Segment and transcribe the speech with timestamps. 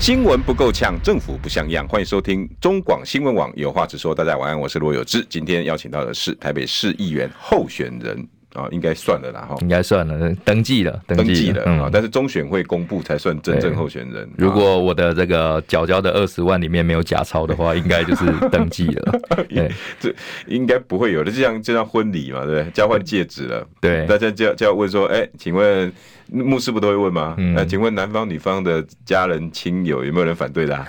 [0.00, 1.86] 新闻不够呛，政府不像样。
[1.86, 4.14] 欢迎收听中广新闻网有话直说。
[4.14, 5.22] 大家晚安，我是罗有志。
[5.28, 11.90] 今天邀请到的是台北市议员候选人啊，应该算了啦哈，应该算了，登记了，登记了啊。
[11.92, 14.26] 但是中选会公布才算真正候选人。
[14.38, 19.20] 如果我的这个缴交的二十万里面没有假钞的话，应该就是登记了。
[19.50, 20.10] 对，这
[20.46, 22.70] 应该不会有的，就像就像婚礼嘛，对不对？
[22.70, 25.92] 交换戒指了，对，大家就要就要问说，哎，请问。
[26.32, 27.34] 牧师不都会问吗？
[27.38, 30.86] 嗯、呃，请问男方女方的家人亲友有没有人反对的、啊？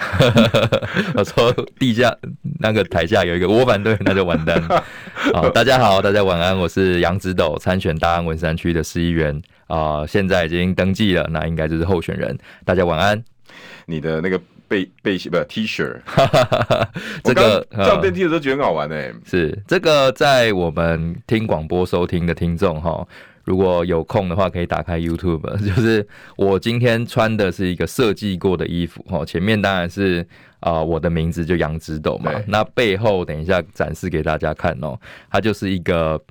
[1.15, 2.15] 我说地下
[2.59, 4.61] 那个台下有一个我反对，那就完蛋。
[5.33, 12.37] 好，大家好，大家晚安，我是杨子斗，参选大安文山区的市议员啊、呃，现在已经登记了，那应该就是候选人。
[12.63, 13.23] 大家晚安。
[13.87, 15.91] 你的那个背背心不 T 恤，
[17.23, 19.13] 这个上电梯的时候觉得很好玩呢、欸。
[19.25, 23.05] 是这个在我们听广播收听的听众哈。
[23.43, 25.41] 如果有空的话，可以打开 YouTube。
[25.65, 30.21] 就是我今天穿的是一个设计过的衣服，哈，前面当然是
[30.59, 32.31] 啊、呃，我的名字就杨植斗嘛。
[32.47, 36.21] 那背后等一下展示给大家看哦，它就是一个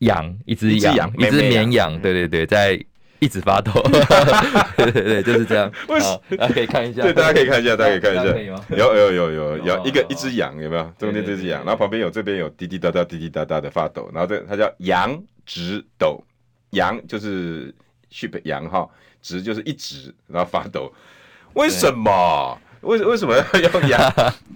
[0.00, 2.78] 羊，一只羊，一只绵羊，对对对，在
[3.20, 3.72] 一直发抖，
[4.76, 5.70] 对对对，就是这样。
[6.00, 10.92] 好，大家可以看一下，对，大家可以看一下，大家可以看一下，有有有有有一个一只羊，有没有？
[10.98, 16.22] 中间这只羊，然后旁边有这边有滴滴答答滴滴答答的发抖，然后这它叫杨植斗。
[16.70, 17.74] 羊就是
[18.08, 18.88] 去羊哈，
[19.20, 20.92] 直就是一直然后发抖，
[21.54, 22.58] 为什么？
[22.82, 24.00] 为为什么要用羊？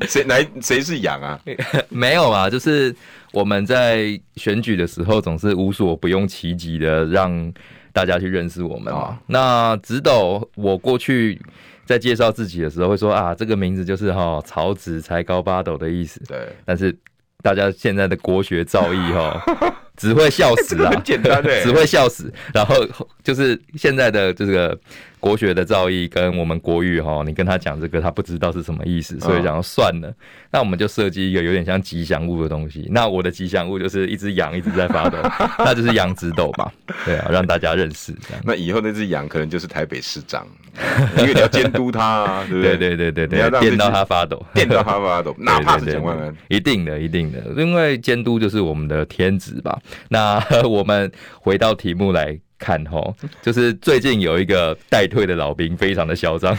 [0.09, 0.47] 谁来？
[0.63, 1.39] 谁是羊啊？
[1.91, 2.95] 没有啊，就是
[3.33, 7.53] 我们在选举的时候总是无所不用其极的让
[7.93, 9.01] 大家去认识我们嘛。
[9.01, 11.39] 哦、那直斗，我过去
[11.85, 16.19] 在介绍自己的时候会说啊，这个名字就是哈曹植才高八斗的意思。
[16.27, 16.97] 对，但是
[17.43, 19.84] 大家现在的国学造诣哈。
[19.97, 20.91] 只会笑死啊！
[20.95, 22.33] 很简单的， 只会笑死。
[22.53, 22.77] 然后
[23.23, 24.79] 就是现在的这个
[25.21, 30.13] 国学的造诣跟我们国语哈，你跟他讲这个，他不知道是什么意思，所以讲算了。
[30.51, 32.89] 那我们就设计一个有点像吉祥物的东西。
[32.91, 35.19] 那我的吉祥物就是一只羊一直在发抖，
[35.59, 36.73] 那就是杨植斗吧。
[37.05, 38.15] 对啊，让大家认识。
[38.43, 40.47] 那以后那只羊可能就是台北市长，
[41.19, 42.77] 因为你要监督他啊，对不对？
[42.77, 49.79] 对对对对，你要 电到他发抖，电到他发抖，哪怕是千万人，一定的，一定的，因为监督就是我们的天职吧。
[50.09, 56.57] 那 我们回到题目来看吼，就是最近有一个待退的老兵，非常的嚣张。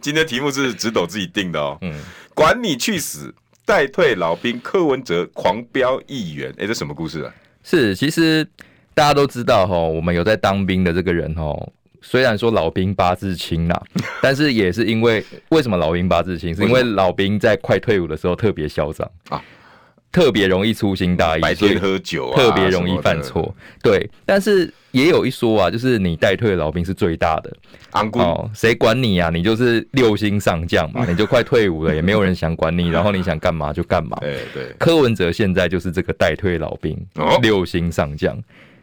[0.00, 1.78] 今天题目是直斗自己定的哦。
[1.80, 1.94] 嗯，
[2.34, 3.34] 管你去死！
[3.64, 7.34] 待退老兵柯文哲狂飙议员，哎，这什么故事啊？
[7.62, 8.42] 是，其实
[8.94, 13.82] 大家都知道哈，我们有在当兵的这个人哦，虽然说老兵八字轻啦，
[14.22, 16.54] 但是也是因为为什么老兵八字轻？
[16.54, 19.42] 是因为老兵在快退伍的时候特别嚣张啊。
[20.10, 23.54] 特别容易粗心大意，白天喝酒，特别容易犯错。
[23.82, 27.54] 对，但是也有一说啊，就是你待退的老兵是最大的，
[27.92, 29.28] 哦，谁管你啊？
[29.28, 34.16] 你就是六星上将嘛， 你就快退伍了，也没有人想管你，然后你想干嘛就干嘛。
[34.22, 38.34] 对对，柯文哲现在就是这个待退老兵，哦六星上将。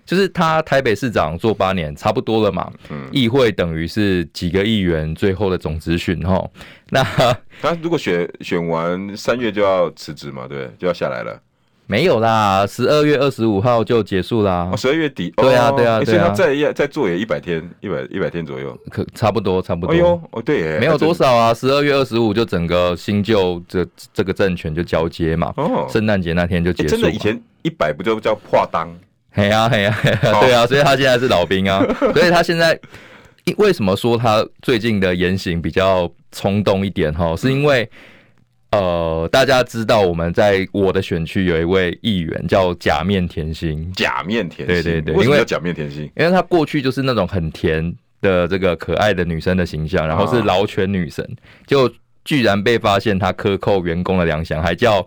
[0.06, 6.48] 就是他台北市长做八年差不多了嘛，嗯，议会等于是几个议员最后的总咨询哈。
[6.92, 7.04] 那
[7.62, 11.42] 他如果选选完三月就要辞职嘛，对，就要下来了。
[11.88, 14.68] 没有啦，十二月二十五号就结束啦。
[14.72, 15.32] 哦，十二月底。
[15.38, 19.94] 对啊，对啊，所以他再再做也一百天，一百一百天左右，可差不多，差不多。
[19.94, 25.54] 哎呦，哦对，没有多少啊，十二月二十五就整个新旧这这个政权就交接嘛。
[25.58, 26.96] 哦，圣诞节那天就结束。
[26.96, 28.90] 真的以前一百不就叫破当？
[29.36, 29.94] 嘿呀嘿呀，
[30.40, 31.86] 对啊，所以他现在是老兵啊，
[32.16, 32.80] 所以他现在
[33.58, 37.36] 为什么说他最近的言行比较冲动一点哈？
[37.36, 37.88] 是因为
[38.72, 46.10] 呃，大家知道我们在我的选区有一位议员叫假面甜心，假面甜心，对对对，为什么叫假面甜心？
[46.16, 51.30] 因为他过去就是那种很甜的这个可爱的女生的形象，然后是劳权女神，
[51.68, 51.92] 就
[52.24, 55.06] 居然被发现他克扣员工的粮饷，还叫。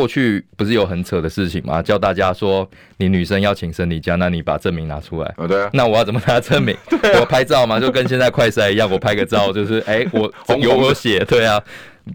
[0.00, 1.82] 过去不是有很扯的事情吗？
[1.82, 2.66] 叫大家说
[2.96, 5.34] 你女生要请生理假，那你把证明拿出来。
[5.36, 5.68] 哦，对啊。
[5.74, 6.74] 那我要怎么拿证明？
[7.20, 11.62] 我拍照嘛，就跟现在快筛一样， 我拍个照就是，哎，我有我写，对啊，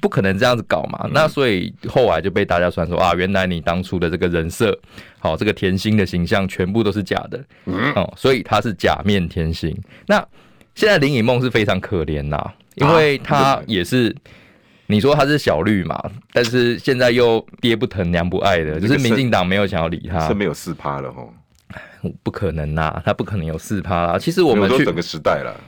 [0.02, 1.08] 不可能这样子搞嘛。
[1.14, 4.76] 那所以后来就被大家传说啊，原来你当初的这个人设，
[5.20, 7.40] 好，这个甜心的形象全部都是假的。
[7.66, 7.94] 嗯。
[7.94, 9.72] 哦，所以他是假面甜心。
[10.08, 10.18] 那
[10.74, 14.16] 现在林以梦是非常可怜呐，因为他也是。
[14.88, 16.00] 你说他是小绿嘛，
[16.32, 21.34] 但是现在又爹不疼娘不爱的，就是民进党没有想要理他，是没有四趴了吼，
[22.22, 24.20] 不可能呐，他不可能有四趴啦。
[24.20, 25.60] 其实我们去整个时代了，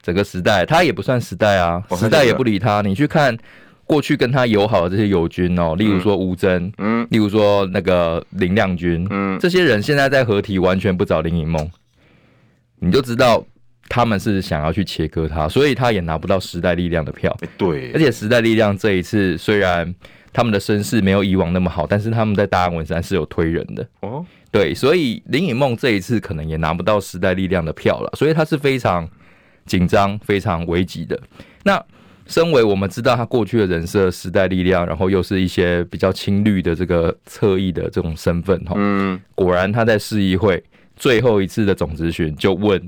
[0.00, 2.80] 整个时代他也不算时代啊，时代也不理他。
[2.80, 3.36] 你去看
[3.84, 11.68] 过去跟他友好的这些友军哦，例如说吴峥，嗯，例如说那个林亮君，嗯，这些人现在在合体，完全不找林颖梦，
[12.78, 13.44] 你就知道。
[13.88, 17.36] 他们是想要去切割他，所以他也拿不到时代力量的票。
[17.58, 19.94] 对，而且时代力量这一次虽然
[20.32, 23.86] 他们的声势没有以往那么好，但是他们在大安文山是有推人的。
[24.00, 29.08] 哦，对，所以林颖梦这一次可能也拿不到时代力量的票了，所以他是非常
[29.66, 31.20] 紧张、非常危急的。
[31.62, 31.80] 那
[32.26, 40.64] 身为我们知道他过去的人设，时代力量，然后又是一些比较青绿的这个侧翼的这种身份，哈，嗯，果然他在市议会
[40.96, 42.82] 最后一次的总咨询就问。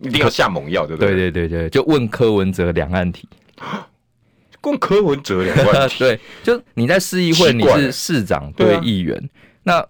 [0.00, 1.10] 一定要下猛药，对不对？
[1.14, 3.28] 对对对对，就问柯文哲两岸题，
[4.62, 5.98] 问柯文哲两岸题。
[6.04, 9.30] 对，就你在市议会，你是市长对议员，
[9.62, 9.84] 那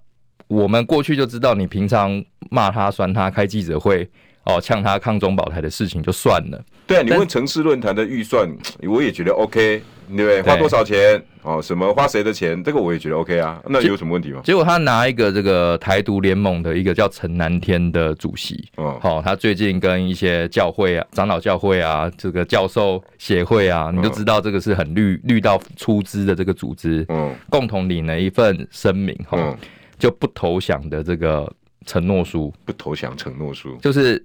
[0.49, 4.09] 我们过去就知道，你平常骂他、酸他、开记者会。
[4.45, 6.65] 哦，呛他抗中保台的事情就算了。
[6.87, 8.49] 对啊，你问城市论坛的预算，
[8.89, 9.83] 我也觉得 OK，
[10.17, 10.43] 对不对？
[10.43, 11.23] 花多少钱？
[11.43, 12.63] 哦，什么花谁的钱？
[12.63, 13.63] 这个我也觉得 OK 啊。
[13.67, 14.41] 那有什么问题吗？
[14.45, 29.57] 结果他拿一个这个台独联盟的一个叫陈南天的主席，哦，好，他最近跟一些教会啊、长老教会啊、这个教授协会啊，你就知道这个是很绿绿到出资的这个组织，嗯，共同领了一份声明，哈，
[29.99, 31.51] 就不投降的这个
[31.87, 34.25] 承诺书，不投降承诺书，就是。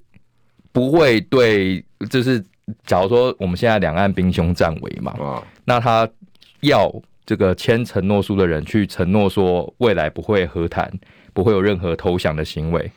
[0.75, 2.43] 不会对，就是
[2.85, 6.07] 假如说我们现在两岸兵凶战危嘛，啊，那他
[6.61, 6.89] 要
[7.25, 10.91] 这个签承诺书的人去承诺说未来不会和谈，
[11.33, 12.89] 不会有任何投降的行为。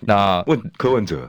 [0.00, 1.28] 那问柯文哲，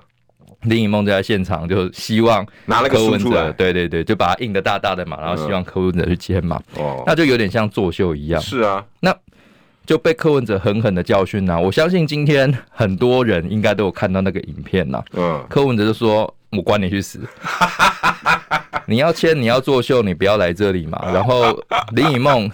[0.63, 8.41] 林颖孟就在现场，就希望拿了个书出来，对对对，就把它印的大大的嘛，然后希望柯文哲去签嘛，哦，那就有点像作秀一样。
[8.41, 9.15] 是啊，那。
[9.85, 11.59] 就被柯文哲狠狠的教训呐！
[11.59, 15.03] 我相信今天很多人应该都有看到那个影片呐。
[15.13, 17.19] 嗯，柯文哲就说：“我关你去死！
[18.85, 21.57] 你要签，你要作秀，你不要来这里嘛。”然后
[21.91, 22.49] 林以梦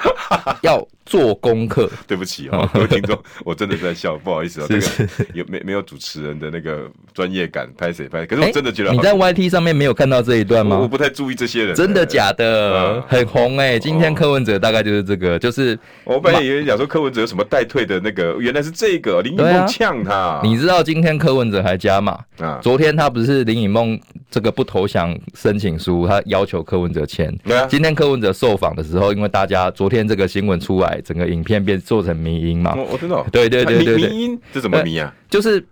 [0.62, 0.86] 要。
[1.06, 8.24] 做功课，对不起哦， 各位听众，我真的在笑， 不好意思哦，这个有没没有主持人的那个专业感，拍谁拍？
[8.24, 10.78] 可是我真的觉得你在 YT 上面没有看到这一段吗？
[10.78, 13.02] 我不太注意这些人，真的假的？
[13.06, 13.78] 很红哎！
[13.78, 20.40] 今天柯文哲大概就是这个，就是我本来以为讲说柯文哲有什么代退的那个，原来是这个林颖孟呛他。
[20.42, 22.58] 你知道今天柯文哲还加码啊？
[22.62, 27.30] 昨天他不是林颖孟这个不投降申请书，他要求柯文哲签。
[27.44, 27.66] 对啊。
[27.68, 30.93] 今天柯文哲受访的时候，因为大家昨天这个新闻出来。
[31.00, 32.74] 整个影片变做成迷音嘛？
[32.74, 35.12] 我知道，对对对对对，迷音这怎么迷啊？
[35.30, 35.64] 就是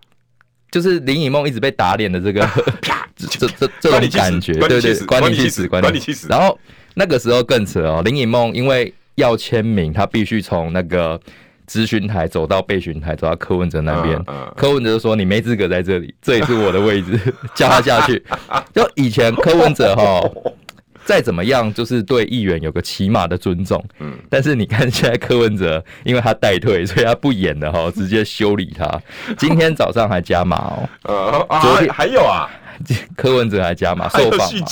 [0.70, 2.48] 就是林以梦一直被打脸的这个
[3.16, 6.26] 这这这种感觉，对对，管你去死，管你去死。
[6.28, 6.58] 然后
[6.94, 11.20] 那个时候更扯哦，林以梦因为要签名，他必须从那个
[11.68, 14.18] 咨询台走到备询台，走到柯文哲那边。
[14.56, 17.18] 柯文哲就说：“你没资格在这里，这也是我的位置，
[17.54, 18.22] 叫他下去。”
[18.74, 20.20] 就以前柯文哲哈。
[21.04, 23.82] 再怎么样，就是对议员有个起码的尊重。
[23.98, 29.00] 嗯，但是你看现在柯文哲，因为他代退，所以他不演了哈，直接修理他。
[29.36, 30.88] 今天早上还加码哦。
[31.48, 32.48] 呃，昨天还有啊，
[33.16, 34.66] 柯文哲还加码受访嘛。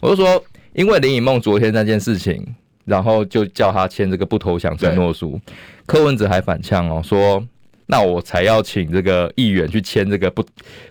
[0.00, 0.42] 我就说，
[0.72, 2.44] 因为林以梦昨天那件事情，
[2.84, 5.40] 然后就叫他签这个不投降承诺书。
[5.86, 7.46] 柯文哲还反呛哦，说
[7.86, 10.44] 那我才要请这个议员去签这个不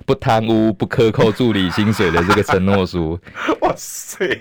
[0.06, 3.20] 不贪污、不克扣助理薪水的这个承诺书。
[3.62, 4.40] 哇塞！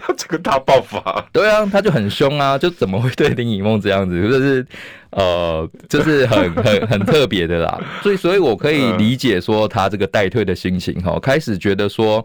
[0.00, 4.20] 他这个大爆发，对啊，他就很凶啊，就怎么会对林以梦这样子？
[4.20, 4.66] 就是
[5.10, 7.80] 呃，就是很 很很特别的啦。
[8.02, 12.16] 所以，所以我可以理解说他这个待退的心情哈，开始觉得说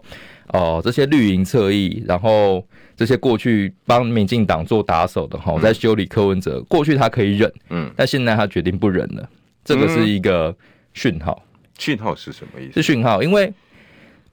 [0.48, 2.66] 哦、呃，这些绿营侧翼，然后
[2.96, 9.28] 这些过去帮民进党做打手的哈，在修理柯文哲，过去他可以忍，嗯，但现在他决定不忍了，
[9.64, 10.54] 这个是一个
[10.92, 11.42] 讯号。
[11.78, 12.74] 讯号是什么意思？
[12.74, 13.52] 是讯号，因为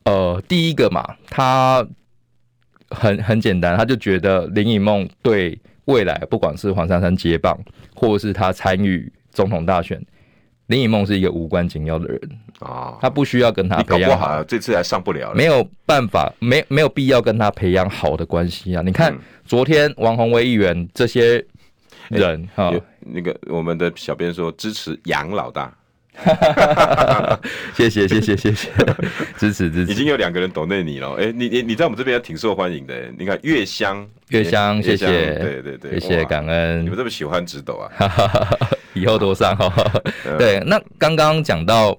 [0.04, 1.88] 呃，第一个嘛，他。
[2.94, 7.58] 很很简单，他就觉得林以梦对未来，不管是黄珊珊接棒，
[7.96, 9.98] 或是他参与总统大选，
[10.68, 12.20] 林以梦是一个无关紧要的人
[12.60, 18.82] 啊，他不需要跟他培养好，这次还上不了了，没有办法，没没有必要跟他培养好的关系啊！
[18.86, 21.42] 你看、嗯、昨天王宏威议员这些
[22.10, 25.74] 人哈、欸，那个我们的小编说支持杨老大。
[26.14, 27.40] 哈哈哈哈哈！
[27.74, 28.70] 谢谢谢谢谢谢，
[29.40, 29.92] 支持支持。
[29.94, 32.94] 已经有两个人懂内你了，哎、欸，你你你在我们这边挺受欢迎的。
[33.18, 36.84] 你看月香月香，谢谢，对对对，谢谢感恩。
[36.84, 37.90] 你们这么喜欢直抖啊？
[38.94, 39.74] 以后多上哈。
[40.38, 41.98] 对，那刚刚讲到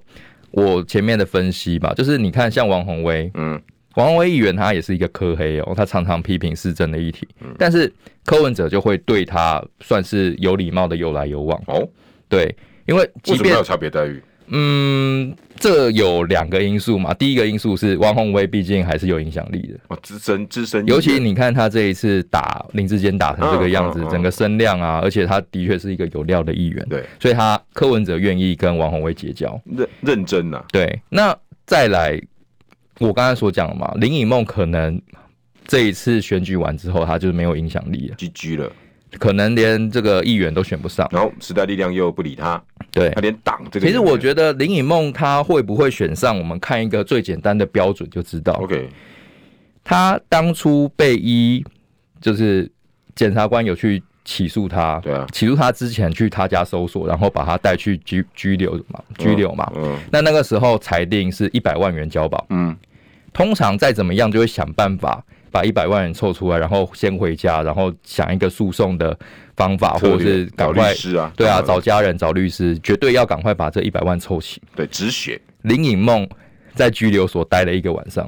[0.51, 3.59] 我前面的分析吧，就是你看像王鸿薇，嗯，
[3.95, 7.91] 王鸿薇议员他也是一个科黑哦，他常常批评市政的议题，嗯、但是
[8.25, 11.87] 柯文哲就会对他算是有礼貌的有来有往哦。
[12.27, 12.55] 对，
[12.87, 14.21] 因为即便为什么有差别待遇？
[14.47, 17.13] 嗯，这有两个因素嘛。
[17.13, 30.63] 第一个因素是王宏威毕竟还是有影响力的哦，资深资深，尤其你看他这一次打林志坚打成这个样子，整个声量啊，而且他的确是一个有料的议员，对，所以他柯文哲愿意跟王宏威结交，认认真呐。
[30.71, 31.35] 对，那
[31.65, 32.21] 再来，
[33.07, 35.01] 我刚才所讲的嘛，林以梦可能
[35.65, 38.71] 这一次选举完之后，他就是没有影响力了，GG 了。
[39.19, 42.59] 可能连这个议员都选不上，然后时代力量又不理他，
[42.91, 43.85] 对，他连党这个。
[43.85, 48.53] 其实我觉得林以梦他会不会选上，我们看一个最简单的标准就知道。
[48.53, 48.89] OK，
[49.83, 51.63] 他当初被一，
[52.19, 52.67] 就是
[53.15, 62.75] 检察官有去起诉他，对啊，起诉他之前去他家搜索，然后把他带去拘拘留嘛，拘留嘛，嗯，那那个时候裁定是一百万元交保，嗯，
[63.33, 65.23] 通常再怎么样就会想办法。
[65.51, 69.15] 把一百万人凑出来，然后先回家，然后想一个诉讼的
[69.55, 74.59] 方法，或者是赶快啊，对啊，找家人、找律师，绝对要赶快把这一百万凑齐。
[74.75, 75.39] 对，止血。
[75.61, 76.27] 林颖梦
[76.73, 78.27] 在拘留所待了一个晚上，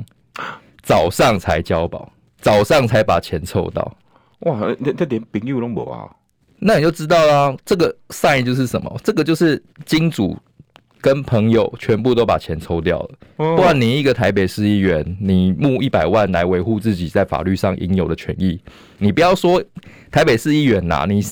[0.83, 2.07] 早上才交保，
[2.39, 3.97] 早上才把钱凑到。
[4.41, 6.05] 哇，那那连朋友都没啊？
[6.59, 9.01] 那你就知道啦，这个 sign 就是什么？
[9.03, 10.37] 这个就是金主。
[11.01, 18.59] 跟朋友全部都把钱抽掉了，不然你一个台北市议员，你募一百万来维护自己在法律上应有的权益，
[18.97, 19.63] 你不要说
[20.11, 21.23] 台北市议员呐，你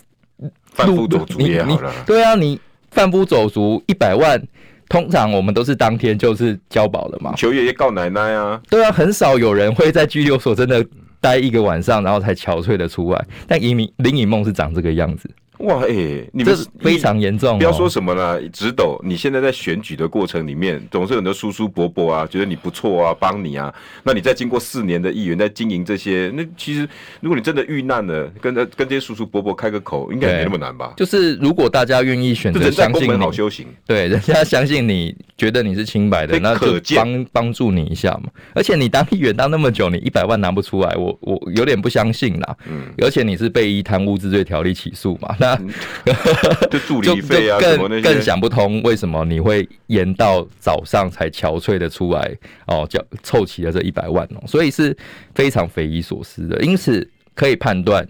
[0.65, 2.59] 贩夫走卒也好了，对啊，你
[2.91, 4.39] 贩夫走卒一百万，
[4.87, 10.85] 通常我们都是当天就是交保了嘛，求爷爷告奶奶啊，对啊，很少有人会在拘留所真的
[11.19, 15.27] 待一个晚上，然后才憔悴的出来，但林林颖梦是长这个样子。
[15.63, 17.57] 哇，哎、欸，你们非常严重、哦。
[17.57, 23.73] 不要说什么了，直斗，你现在在选举的过程里面，总是很多叔叔伯伯啊，觉得你不错啊，帮你啊。
[24.03, 26.87] 那你在经过四年的议员在经营这些，那其实
[27.21, 30.93] 如果你真的遇难了，跟跟这些叔叔伯伯开个口，应该也没那么难吧？
[30.97, 38.29] 就是如果大家愿意选择相信你，好修行，对，人家相信你，觉得你是清白的，那就帮帮助你一下嘛。
[38.53, 42.57] 而且你当议员当那么久，你一百万拿不出来，我我有点不相信啦。
[42.69, 45.52] 嗯，而且你是被依贪污治罪条例起诉嘛，那。
[45.59, 45.69] 嗯
[46.69, 52.31] 就助理费啊，更更想不通为什么你会延到早上才憔悴的出来
[52.67, 54.95] 哦，叫凑齐了这一百万哦，所以是
[55.35, 56.61] 非常匪夷所思的。
[56.61, 58.07] 因此可以判断，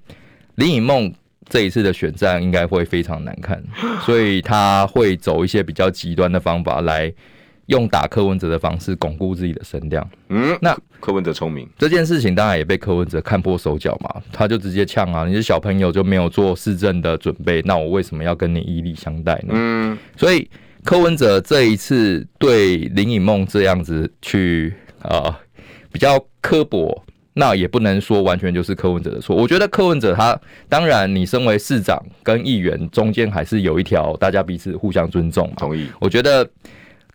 [0.55, 1.13] 林以梦
[1.50, 3.62] 这一次的选战应该会非常难看，
[4.05, 7.13] 所以他会走一些比较极端的方法来。
[7.67, 10.08] 用打柯文哲的方式巩固自己的声量。
[10.29, 19.53] 嗯，那柯文哲聪明，这件事情当然也被柯文哲看破手脚嘛，他就直接呛啊，你是小朋友就没有做市政的准备，那我为什么要跟你以礼相待呢？
[19.53, 20.50] 嗯，所以
[20.84, 25.36] 柯文哲这一次对林颖梦这样子去啊、呃、
[25.91, 27.01] 比较刻薄，
[27.34, 29.36] 那也不能说完全就是柯文哲的错。
[29.36, 35.50] 我觉得柯文哲他当然，你身为市长跟议员中间还是有一条大家彼此互相尊重。
[35.58, 36.46] 同意，我觉得。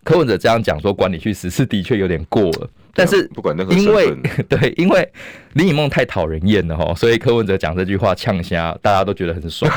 [0.05, 2.71] 柯文哲这样讲说，管理去死是的确有点过了。
[2.99, 4.13] 但是不管那个，因为
[4.49, 5.09] 对，因为
[5.55, 9.73] 林以梦太讨人厌了哈，所以柯文哲讲这句话呛虾，大家都觉得很爽。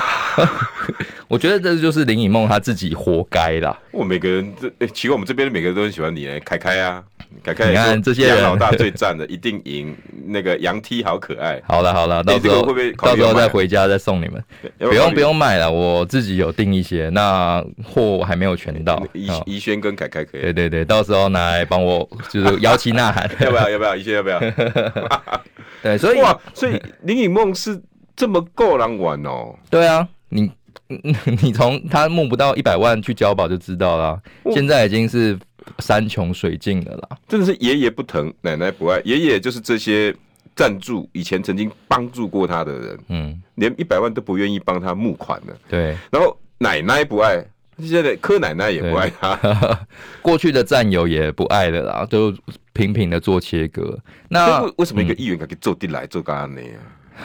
[1.29, 3.77] 我觉得这就是林以梦他自己活该啦。
[3.91, 7.01] 我每个人这，欸、其实我们这边的每个人都很喜欢你哎，凯凯啊。
[7.41, 9.95] 凯凯，你看这些人老大最赞的，一定赢。
[10.25, 11.61] 那个羊踢好可爱。
[11.65, 14.43] 好了好了，到时候会不会到时候再回家再送你们？
[14.77, 19.01] 不用不用卖了，我自己有订一些，那货还没有全到。
[19.13, 20.41] 宜宜轩跟凯凯可以。
[20.41, 23.95] 对对对，到时候拿来帮我就是摇旗呐喊，要不要要不要？
[23.95, 24.39] 宜轩要不要？
[25.83, 27.81] 对，所以哇，所以林颖梦是
[28.15, 29.55] 这么够人玩哦。
[29.69, 30.51] 对啊，你
[31.41, 34.21] 你从他募不到一百万去交保就知道了，
[34.53, 35.37] 现在已经是。
[35.77, 38.99] 山穷水尽了啦，真的是爷爷不疼，奶奶不爱。
[39.05, 40.13] 爷爷就是这些
[40.55, 45.55] 赞助以前曾经帮助过他的人，嗯，连一百万都不愿意帮他募款的。
[45.69, 47.45] 对，然后奶奶不爱，
[47.77, 49.39] 现在柯奶奶也不爱他，
[50.23, 52.33] 过去的战友也不爱了啦，都
[52.73, 53.97] 频频的做切割。
[54.27, 56.61] 那为什么一个议员可以做地来做干呢？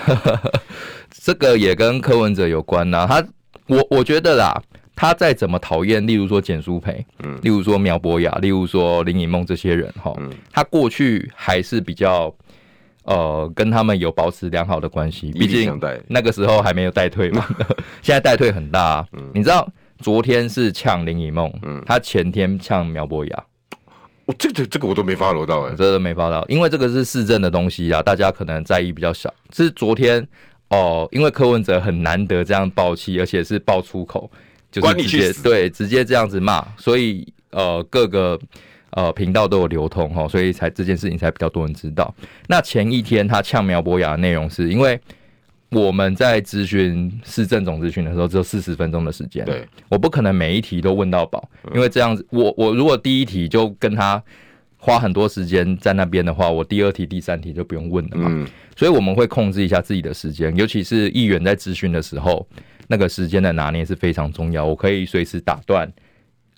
[1.11, 3.07] 这个也跟柯文哲有关呐。
[3.09, 3.25] 他，
[3.67, 4.63] 我我觉得啦。
[4.99, 12.35] 他再怎么讨厌，例如说简舒培，嗯，例如说苗博雅，例如说林以梦这些人，哈，嗯，他过去还是比较，
[13.05, 17.47] 呃，跟他们有保持良好的关系，毕竟那个时候还没有代退嘛，
[18.01, 23.45] 现在代退很大，啊，嗯，你知道昨天是呛林以梦，嗯，他前天呛苗博雅，
[24.27, 30.27] 我这个这个我都没 follow 到哎，这个没 follow 到，因为这个是市政的东西啊，大家可能在意比较少，是昨天
[30.69, 34.31] 哦，因为柯文哲很难得这样爆气，而且是爆粗口。
[34.69, 38.39] 就是直接对直接这样子骂，所以呃各个
[38.91, 42.13] 呃频道都有流通哈，所以才这件事情才比较多人知道。
[42.49, 45.01] 那前一天他呛苗博雅的内容是因为
[45.81, 54.23] 我们在咨询市政总咨询的时候只有四十分钟的时间，对，我不可能每一题都问到饱，因为这样子我我如果第一题就跟他
[54.77, 58.29] 花很多时间在那边的话，我第二题、第三题就不用问了嘛。
[58.31, 62.47] 嗯，所以我们会控制一下自己的时间，尤其是议员在咨询的时候。
[62.89, 65.93] 那个时间的拿捏是非常重要，我可以随时打断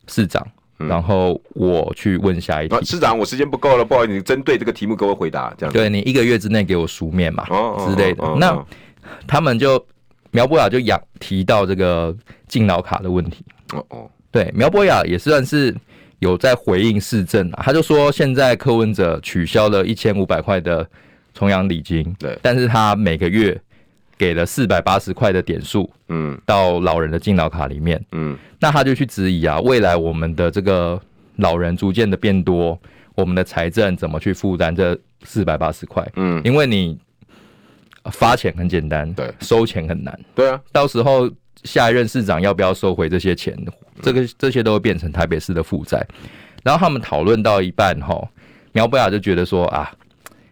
[0.09, 0.47] 市长，
[0.77, 2.77] 然后我去问下一题。
[2.85, 5.73] 市长，我时间不够了，不好意思，你针对这个题目给我回答，这样。
[5.73, 7.47] 对，你一个月之内给我书面嘛
[7.79, 8.23] 之类的。
[8.39, 8.63] 那
[9.27, 9.85] 他们就
[10.31, 12.15] 苗博雅就养提到这个
[12.47, 13.45] 敬老卡的问题。
[13.73, 15.75] 哦哦，对，苗博雅也算是
[16.19, 20.89] 有在回应市政啊，他就说现在柯文哲取消了一千五百块的
[21.35, 23.61] 重阳礼金，对，但是他每个月。
[24.19, 31.01] 给了四百八十块的点数，嗯，到老人的敬老卡里面，嗯，那他就去质疑啊，未来我们的这个
[31.37, 32.77] 老人逐渐的变多，
[33.15, 36.05] 我们的财政怎么去负担这四百八十块？
[36.17, 36.99] 嗯，因为你
[38.13, 41.31] 发钱很简单，对，收钱很难，对啊，到时候
[41.65, 43.57] 下一任市长要不要收回这些钱，
[44.03, 46.05] 这个这些都会变成台北市的负债。
[46.63, 48.29] 然后他们讨论到一半，哈，
[48.73, 49.91] 苗博雅就觉得说啊，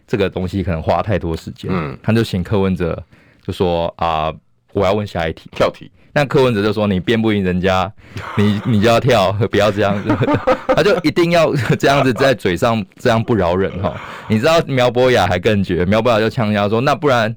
[0.07, 3.01] 这个东西可能花太多时间，嗯，他就请柯文哲。
[3.45, 4.33] 就说啊，
[4.73, 5.89] 我要问下一题，跳题。
[6.11, 7.89] 那柯文哲就说：“你辩不赢人家，
[8.35, 10.09] 你你就要跳， 不要这样子。
[10.75, 13.95] ”他就一定要 这样子在嘴上这样不饶人哈。
[14.27, 17.33] 你知道苗博雅还更绝，苗博雅就呛人说：“那不然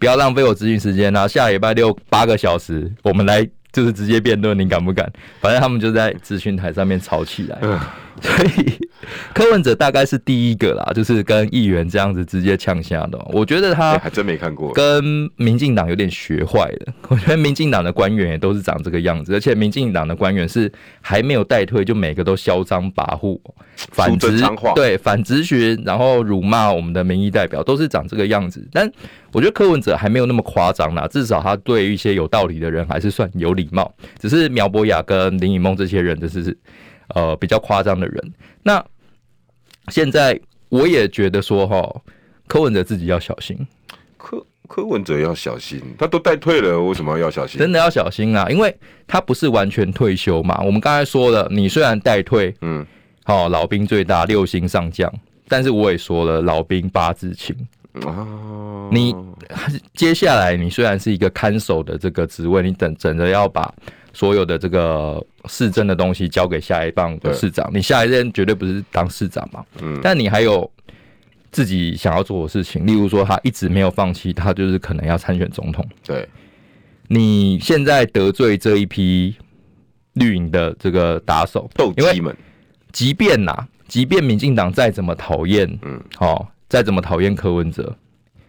[0.00, 5.06] 不要浪费我咨询时间啊，下礼拜六八个小时，我们来就是直接辩论，你敢不敢？”
[5.40, 7.58] 反正他们就在咨询台上面吵起来。
[8.20, 8.78] 所以
[9.32, 13.18] 柯文哲大概是第一个啦，就是跟议员这样子直接呛下的。
[13.32, 16.92] 我觉得他还真没看过，跟民进党有点学坏了。
[17.08, 23.40] 我觉得民进党的官员也都是长这个样子，而且民进党的官员是还没有带退，就每个都嚣张跋扈、
[23.76, 24.40] 反直
[24.74, 28.66] 对反直询，然后辱骂我们的民意代表，都是长这个样子。
[28.72, 28.90] 但
[29.32, 33.92] 我觉得柯文哲还没有那么夸张啦，至少他对一些有道理的人还是算有礼貌。
[34.18, 36.56] 只是苗博雅跟林以梦这些人，就是。
[37.14, 38.84] 呃，比较夸张的人，那
[39.88, 42.02] 现在我也觉得说哈，
[42.46, 43.56] 柯文哲自己要小心。
[44.16, 47.58] 柯柯文哲要小心，他都带退了，为什么要小心？
[47.58, 48.74] 真的要小心啊，因为
[49.06, 50.60] 他不是完全退休嘛。
[50.64, 52.86] 我们刚才说了，你虽然带退，嗯，
[53.24, 55.12] 好，老兵最大，六星上将，
[55.48, 57.56] 但是我也说了，老兵八字轻
[58.06, 58.88] 啊。
[58.92, 59.14] 你
[59.94, 63.72] 接下来，你虽然是一个看守的这个职位，你等等着要把。
[64.12, 69.64] 所有的这个市政的东西交给下一棒的市长，你下一任绝对不是当市长嘛？
[69.80, 70.68] 嗯，但你还有
[71.52, 75.86] 自己想要做的事情，例如说他一直没有放弃，他就是可能要参选总统。
[76.04, 76.28] 对，
[77.08, 79.36] 你现在得罪这一批
[80.14, 82.36] 绿营的这个打手斗鸡们，
[82.92, 87.96] 即便呐，即便民进党再怎么讨厌，嗯，哦，再怎么讨厌柯文哲，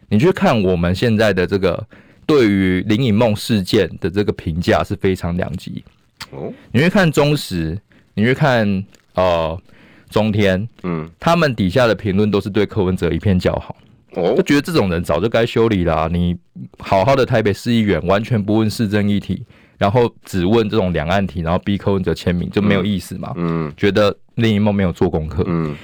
[0.09, 1.87] 你去看我们现在的这个。
[2.25, 5.83] 对于林颖梦事件的这个评价是非常两极
[6.31, 6.51] 哦。
[6.71, 7.77] 你去看中时，
[8.13, 8.83] 你去看
[9.15, 9.59] 呃
[10.09, 13.75] 中天，嗯，他们底下的评论都是对柯文哲一片叫好
[14.15, 16.09] 哦，就觉得这种人早就该修理啦。
[16.11, 16.35] 你
[16.79, 19.43] 好好的台北市议员，完全不问市政议题，
[19.77, 23.33] 然后只问这种两岸题，然后逼柯文哲签名，就没有意思嘛。
[23.35, 25.43] 嗯，觉得林颖梦没有做功课。
[25.47, 25.75] 嗯，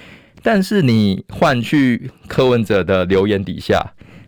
[0.43, 3.82] 但是你换去柯文哲的留言底下。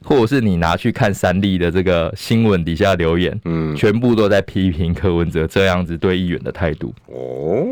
[0.09, 6.91] 或者是你拿去看三立的这个新闻底下留言，嗯，全部都在批评柯文哲这样子对议员的态度。
[7.05, 7.63] 哦，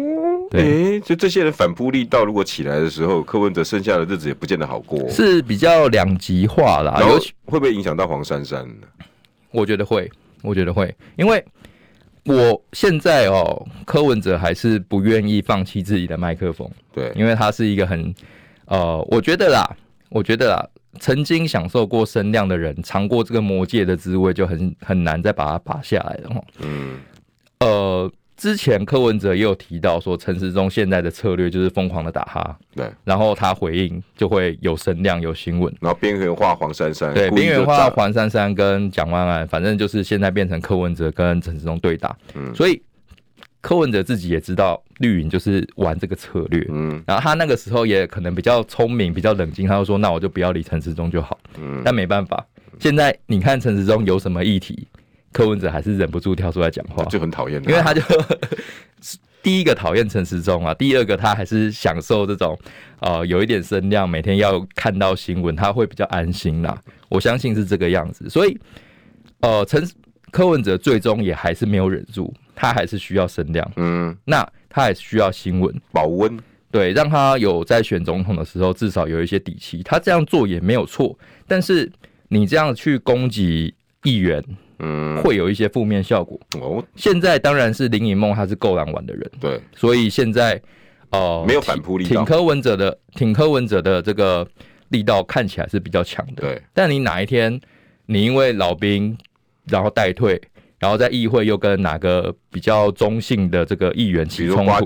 [0.51, 7.01] 对，就这些人反扑力道如果起来的时候，柯文哲剩下的日子也不见得好过，是比较两极化啦。
[7.01, 8.87] 尤其会不会影响到黄珊珊呢？
[9.49, 10.07] 我觉得会，
[10.43, 11.43] 我觉得会，因为
[12.23, 18.13] 我现在哦，柯文哲还是不愿意放弃自己的麦克风，对，因为他是一个很
[18.65, 19.75] 呃，我觉得啦，
[20.09, 20.63] 我觉得啦。
[20.99, 26.43] 曾经享受过声量的人，尝过这个魔戒的滋味，就很很难再把它拔下来了。
[26.59, 26.99] 嗯，
[27.59, 42.15] 呃，之前柯文哲也有提到说，陈时中现在的策略就是疯狂的打哈，对，然后他回应就会有声量、有新闻，然后边缘化黄珊珊，对，边缘化黄珊珊跟蒋万安，反正就是现在变成柯文哲跟陈时中对打。
[42.35, 42.81] 嗯，所以。
[43.61, 52.45] 柯文哲自己也知道绿营就是玩这个策略，嗯，然后他那个时候也可能比较聪明，比较冷静，他就说：“那我就不要理陈时中就好。”嗯，但没办法，
[52.79, 54.87] 现在你看陈时中有什么议题，
[55.33, 58.01] 柯文哲还是忍不住跳出来讲话，就很讨厌，因为他就
[59.43, 62.57] 第一个讨厌陈时中啊，第二个他还是享受这种
[62.99, 66.79] 呃有一点声量，每天要看到新闻，他会比较安心啦。
[67.09, 68.59] 我相信是这个样子，所以
[69.39, 69.81] 呃，陈
[70.31, 72.33] 柯文哲最终也还是没有忍住。
[72.59, 76.35] 他还是需要声量，嗯，那他还是需要新闻保温，
[76.71, 79.83] 对，让他有在选总统的时候至少有一些底气。
[79.83, 81.15] 他这样做也没有错，
[81.47, 81.87] 但是
[82.29, 84.43] 你这样去攻击议员，
[84.79, 86.39] 嗯，会有一些负面效果。
[86.59, 90.59] 哦，现在当然是林颖梦，他是够狼玩的人，对，所以现在
[91.11, 94.47] 哦、呃，没有反扑力，挺柯文哲的挺柯文哲的这个
[94.89, 96.41] 力道看起来是比较强的。
[96.41, 97.61] 对，但你哪一天
[98.07, 99.15] 你因为老兵
[99.69, 100.41] 然后代退？
[100.79, 104.85] 然后在议会又跟哪个比较中性的这个议员起冲突？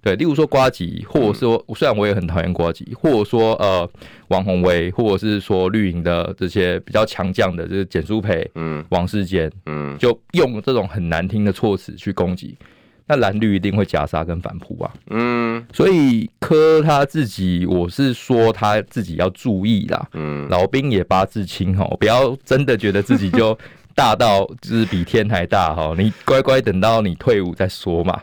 [0.00, 3.88] 对，例如说瓜吉，或者说虽然我也很讨厌瓜吉，或者说呃
[4.28, 12.56] 王宏威，或者是说绿营的这些比较强将的，就是简书培、嗯，王世坚，嗯，就用这种很难听的措辞去攻击，
[13.08, 23.58] 那蓝绿一定会夹杀跟反扑啊，嗯，所以柯他自己，我是说他自己要注意啦，嗯，老兵也八字轻哦，不要真的觉得自己就。
[23.94, 28.20] 大到就是比天还大哈，你乖乖等到你退伍再说嘛。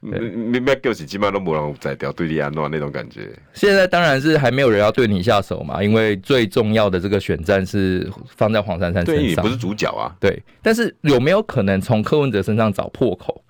[0.00, 3.30] 明白就是基本上都没人在掉对你安诺那种感觉。
[3.52, 10.12] 现在当然是还没有人要对你下手嘛，因为最重要的这个选战是放在黄珊珊身上，对，你不是主角啊。
[10.18, 13.44] 对，但是有没有可能从柯文哲身上找破口，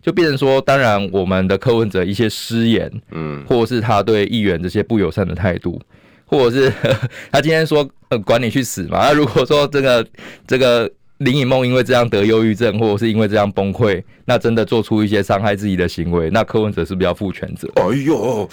[0.00, 5.78] 就变成说，当然我们的柯文哲一些失言，嗯，或者是他对议员这些不友善的态度，
[6.24, 6.72] 或者是
[7.30, 9.00] 他今天说呃管你去死嘛。
[9.08, 10.06] 那如果说这个
[10.46, 10.90] 这个。
[11.18, 17.66] 林以梦因为这样得忧郁症，或者是因为这样崩溃，那真的做出一些伤害自己的行为，那柯文哲是不是要负全责？
[17.76, 18.48] 哎呦，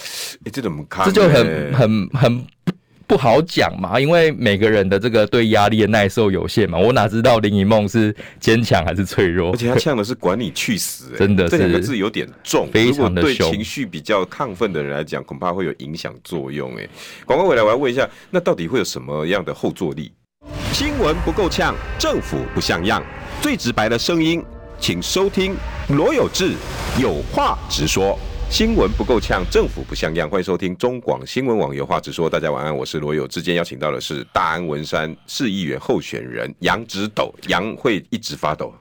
[0.45, 1.05] 欸、这怎么看？
[1.05, 2.45] 这就很很很
[3.05, 6.77] 不好讲嘛，因为每个人的这个对压力的耐受有限嘛。
[6.77, 9.51] 我哪知道林以梦是坚强还是脆弱？
[9.51, 13.49] 而且他呛的是“管你去死”， 真的是这两个字有点重，非常的凶。
[13.49, 16.73] 对情绪比较亢奋的人来讲，恐怕会有影响作用。
[16.77, 16.87] 哎，
[17.25, 20.13] 广告回来，我要问一下，那到底会有什么样的后坐力？
[20.71, 23.01] 新闻不够呛，政府不像样。
[23.41, 24.43] 最直白的声音，
[24.79, 25.55] 请收听
[25.89, 26.53] 罗有志
[26.97, 28.17] 有话直说。
[28.53, 30.29] 新闻不够呛，政府不像样。
[30.29, 32.29] 欢迎收听中广新闻网有话直说。
[32.29, 33.41] 大家晚安，我是罗有志。
[33.41, 38.71] 今天邀请到的是大安文山市议员候选人杨直斗，杨会一直发抖。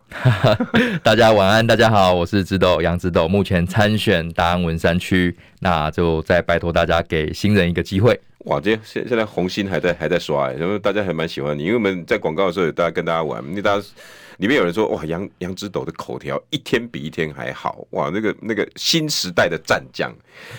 [1.02, 8.20] 大家晚安，大家好，我是直斗杨直斗，目前参选大安文山区，那就再拜托大家给新人一个机会。
[8.40, 13.86] 哇，这现现在红心还在还在刷，然后大家还蛮喜欢你，因为我们在广告的时候，大家跟大家玩，那大家。
[14.38, 20.12] 里面有人说哇，杨杨直斗的口条一天比一天还好哇，那个那个新时代的战将。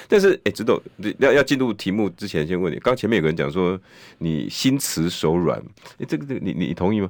[0.07, 0.81] 但是哎，直斗
[1.19, 3.79] 要要进入题目之前，先问你，刚前面有个人讲说
[4.19, 5.59] 你心慈手软，
[5.99, 7.09] 哎，这个这个你你同意吗？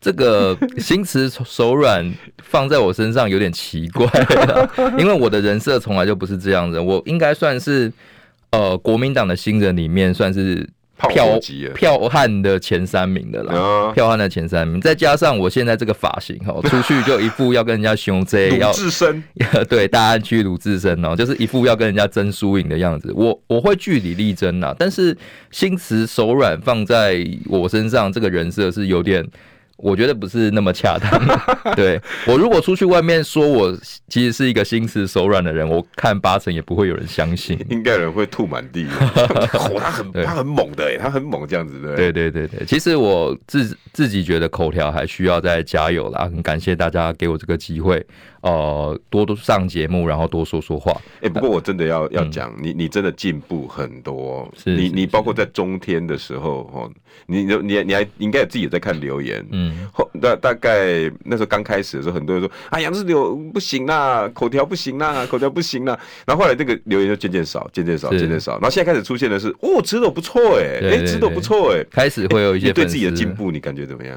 [0.00, 4.06] 这个心慈手软放在我身上有点奇怪，
[4.98, 7.92] 因为我的人设从来就不是这样子，我应该算是
[8.50, 10.68] 呃国民党的新人里面算是。
[11.08, 11.38] 票
[11.74, 19.22] 票悍的前三名的啦，票悍的前三名，再加上我现在这个发型哈， 出去就一副要跟人家凶这要自身，
[19.68, 23.12] 对大安区鲁智深哦，就是一副要跟人家争输赢的样子。
[23.14, 25.16] 我我会据理力争呐，但是
[25.50, 29.24] 心慈手软放在我身上，这个人设是有点。
[29.78, 31.08] 我觉得不是那么恰当。
[31.74, 33.74] 对，我如果出去外面说我
[34.08, 38.86] 其实是一个心慈手软的人，我看八成也不会有人相信，应该有人会吐满地。
[39.54, 41.96] 哦，他很他很猛的哎，他很猛这样子的。
[41.96, 48.04] 对对对对，其实我自自己觉得口条还需要再加油啦，很感谢大家给我这个机会。
[48.40, 50.92] 呃，多多上节目，然后多说说话。
[51.16, 54.48] 哎、欸，不过我真的要、嗯、要讲，你你真的进步很多。
[54.56, 56.90] 是，你你包括在中天的时候，哦，
[57.26, 59.44] 你你你你还应该有自己也在看留言。
[59.50, 65.98] 嗯，后大大概那时候刚开始的时候，很多人说啊，杨志柳不行啦，口条不行啦，口条不行啦。
[66.24, 68.52] 然后后来这个留言就渐渐少，渐渐少，渐渐少。
[68.52, 74.16] 然后现在开始出现的是，哦，直斗不错哎，哎，直斗不错哎，开始会有一些你对自己的进步，你感觉怎么样？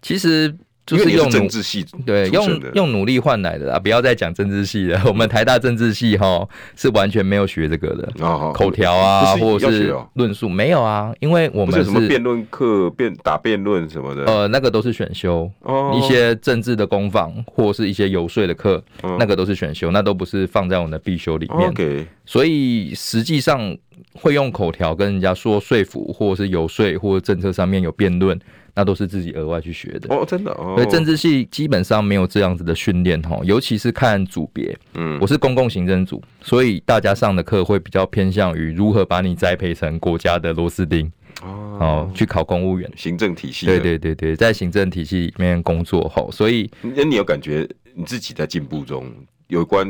[0.00, 0.54] 其实。
[0.86, 5.02] 就是用政治系对，用用努力换来的啦，不要再讲政治系了。
[5.06, 8.08] 我们台大政治系哈是完全没有学这个的，
[8.52, 15.50] 口条啊，或者是论述没有啊，因为我们是什么辩论课、辩打辩论什么的，呃，那个都是选修，
[15.92, 18.80] 一些政治的攻防或是一些游说的课，
[19.18, 22.06] 那个都是选修，那都不是放在我们的必修里面。
[22.24, 23.76] 所以实际上
[24.14, 28.38] 会用口条跟人家说说服，或者是游说，或者政策上面有辩论。
[28.76, 30.74] 那都是自己额外去学的哦，真的哦。
[30.76, 34.78] 所以政治系基本上没有这样子的训练哈，尤其是看组别。
[34.94, 41.10] 嗯，我是公共行政组，所以大家上的课会比较偏向于如何把你栽培成国家的螺丝钉
[41.42, 43.64] 哦，去考公务员行政体系。
[43.64, 49.10] 对对对对，在行政体系里面工作后，所以那你有感觉你自己在进步中？
[49.48, 49.88] 有关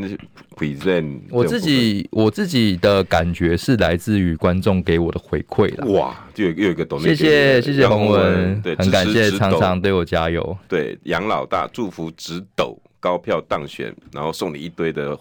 [0.55, 5.87] present，我自己我自己的感觉是来自于观众给我的回馈了。
[5.92, 10.57] 哇，就有又有一个懂，谢谢谢谢洪文，对，很感谢常常对我加油。
[10.69, 15.21] 对，杨老大祝福直抖高票当选，然后送你一堆的哦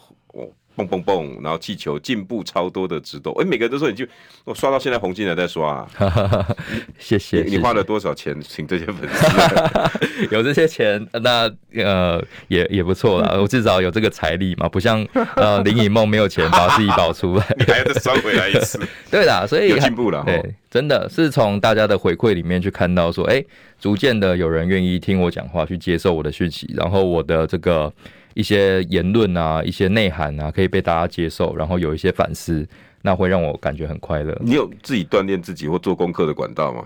[0.76, 4.06] 蹦蹦蹦，然后气球进步超多的直斗，哎、欸，每个人都说你就
[4.44, 6.48] 我刷到现在红进来再刷、啊，
[7.00, 7.52] 谢谢你。
[7.52, 10.28] 你花了多少钱请这些粉丝？
[10.36, 18.80] 有这些钱，那呃也也不错啦， 我至少有这个财力嘛，不像呃林以梦没有钱把自己保出来，你还要再刷回来一次。
[19.10, 23.48] 对啦，所以有进步了，对，真的是从大家的回馈里面去看到说，哎、欸，
[23.80, 27.94] 逐渐的有人愿意听我讲话，去接受我的讯息，然后我的这个。
[28.36, 32.68] 一些言论啊，一些内涵啊，可以被大家接受，然后有一些反思，
[33.02, 34.38] 那会让我感觉很快乐。
[34.42, 36.86] 你有自己锻炼自己或做功课的管道吗？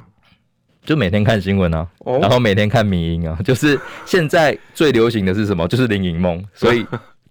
[0.85, 1.85] 就每天看新闻啊，
[2.21, 5.67] 然后每天看民音啊， 就是现在最流行的是什么？
[5.67, 6.41] 就是林颖梦。
[6.55, 6.85] 所以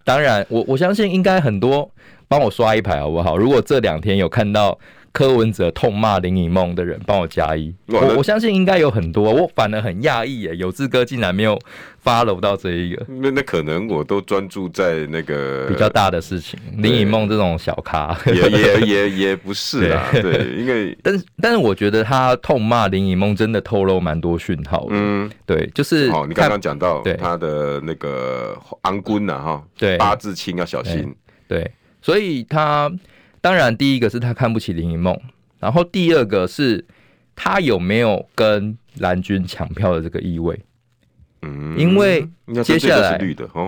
[0.04, 1.90] 当然，我我相信应该很多
[2.28, 3.36] 帮我刷一排好不好？
[3.38, 4.78] 如果这两天有看到。
[5.12, 7.74] 柯文哲痛骂林颖梦的人，帮我加一。
[7.86, 11.58] 我我相信应该有很多，我反而很讶异耶，有志哥竟然没有
[12.04, 13.04] follow 到这一个。
[13.08, 20.08] 那那可能我都专注在那个比较大的事情，林颖梦这种小咖也也也也不是啦。
[20.12, 24.86] 对，对，因为但是但是我觉得他痛骂林颖梦真的透露蛮多讯号。
[24.90, 31.14] 嗯，对，就是哦，你刚刚讲到他的那个安君呐哈，对，八字轻要小心。
[31.48, 31.68] 对，
[32.02, 32.92] 所以他。
[33.40, 35.18] 当然，第一个是他看不起林颖梦，
[35.58, 36.84] 然后第二个是
[37.36, 40.58] 他有没有跟蓝军抢票的这个意味。
[41.42, 42.28] 嗯，因为
[42.64, 43.16] 接下来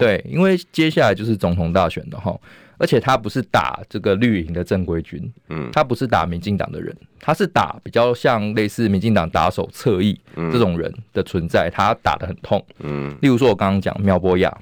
[0.00, 2.36] 对，因为接下来就是总统大选的哈，
[2.78, 12.64] 而且他不是打这个绿营的正规军，嗯，他不是打民进党的人，他是打比较像类似民进党打手侧翼这种人的存在，他打的很痛。
[12.80, 14.52] 嗯，例如说我刚刚讲苗博雅。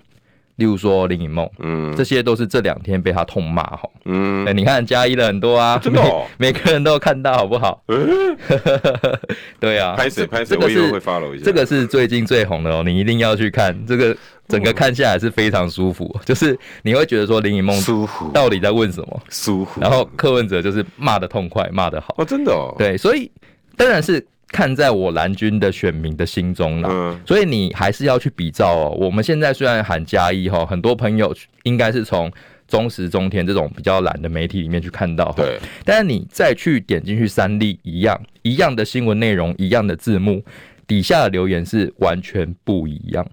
[0.59, 6.03] 例如说林颖梦，嗯，这些都是这两天被他痛骂哈，嗯，哎，你看加一了很多啊，真的，
[6.37, 7.81] 每个人都有看到好不好？
[9.61, 11.45] 对啊，拍谁拍谁，我以后会 follow 一下。
[11.45, 14.17] 这个是最近最红的哦，你一定要去看，这个
[14.49, 19.21] 整个看下来是非常舒服，就是你会觉得说林颖梦舒服到底在问什么？
[19.31, 19.81] 舒服。
[19.81, 23.31] 然后柯文哲就是骂的痛快，骂的好，哦，真的哦，对，所以
[23.77, 24.27] 当然是。
[24.49, 28.97] 看在我蓝军的选民的心中了，嗯，所以你还是要去比照哦。
[28.99, 31.35] 我们现在虽然喊加一哈，很多朋友
[31.65, 32.33] 应该是从
[32.67, 35.59] 中时、中天这种比较懒的媒体里面去看到，对。
[35.85, 40.43] 但是你再去点进去三立一样一样的新闻内容，一样的字幕，
[40.87, 43.27] 底下的留言是完全不一样，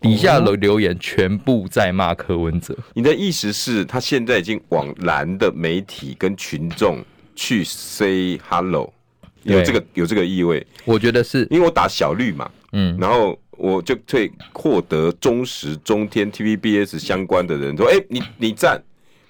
[0.00, 2.76] 底下的留言全部在骂柯文哲。
[2.94, 8.92] 你的意思是，他现在已经往蓝的媒体跟群众去 say hello？
[9.46, 11.46] 有这个有这个意味，我觉得是。
[11.50, 18.82] 因为我打小绿嘛，嗯，然后我就退获得中时、中天、TVBS 相关的人说，哎、欸，你你站，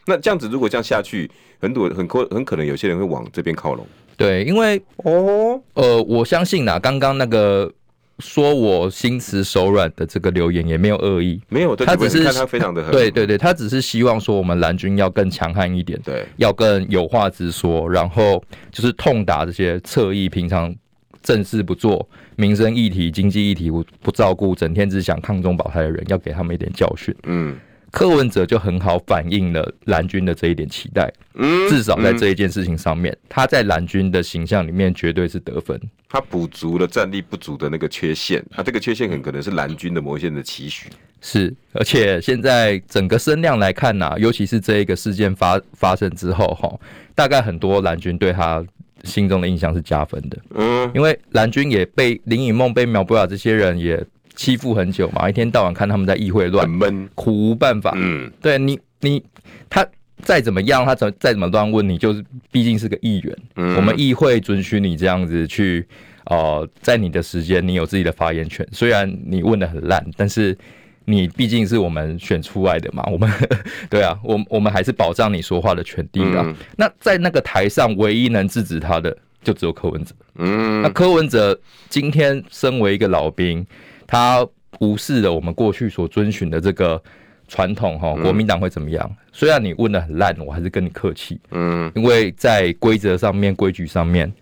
[0.06, 3.86] 那这样子如果这样下去，很多很可很可能有些人会往这边靠拢。
[4.16, 7.72] 对，因为哦，呃，我相信呐，刚刚那个。
[8.18, 20.74] 说我心慈手软的这个留言也没有恶意，没有，他只是他非常的对对对，他只是希望说我们蓝军要更强悍一点，对，要更有话直说，然后就是痛打这些侧翼，平常
[21.22, 27.14] 正事不做，民生议题、经济议题不不照顾，整天只想抗中保台的人，要给他们一点教训。
[27.24, 27.56] 嗯。
[27.92, 35.80] 柯文哲就很好反映了蓝军的这一点期待，嗯，至少在这一件事情上面，嗯、他在蓝军的形象里面绝对是得分，
[36.16, 40.88] 他补足了战力不足的那个缺陷，他这个缺陷很可能是蓝军的某些的期许，
[41.20, 46.74] 是，而且现在整个声量来看呐、啊，尤其是这一个事件发发生之后哈，
[47.14, 48.64] 大概很多蓝军对他
[49.04, 54.02] 心中的印象是加分的，嗯，因为蓝军也被林颖梦、被苗博雅这些人也。
[54.38, 57.94] 欺负很久嘛，一天到晚看他们在议会乱，很闷，苦无办法。
[57.96, 59.24] 嗯，对你，你
[59.70, 59.82] 他
[60.22, 63.36] 再怎么样，他怎再怎么乱问你，就是毕竟是个议员。
[63.56, 65.86] 嗯，我们议会准许你这样子去，
[66.24, 68.66] 呃，在你的时间，你有自己的发言权。
[68.72, 70.56] 虽然你问的很烂，但是
[71.04, 73.04] 你毕竟是我们选出来的嘛。
[73.12, 73.30] 我们
[73.90, 76.42] 对啊，我我们还是保障你说话的权利的。
[76.42, 80.14] 嗯，那在那个台上，唯一能制止他的，就只有柯文哲。
[80.36, 83.66] 嗯，那柯文哲今天身为一个老兵。
[84.08, 84.46] 他
[84.78, 87.02] 无视了我们过去所遵循的这个
[87.48, 89.10] 传统，哈，国民党会怎么样？
[89.32, 94.32] 虽然你问的很烂，我还是跟你客气，嗯，因为在规则上面、规矩上面，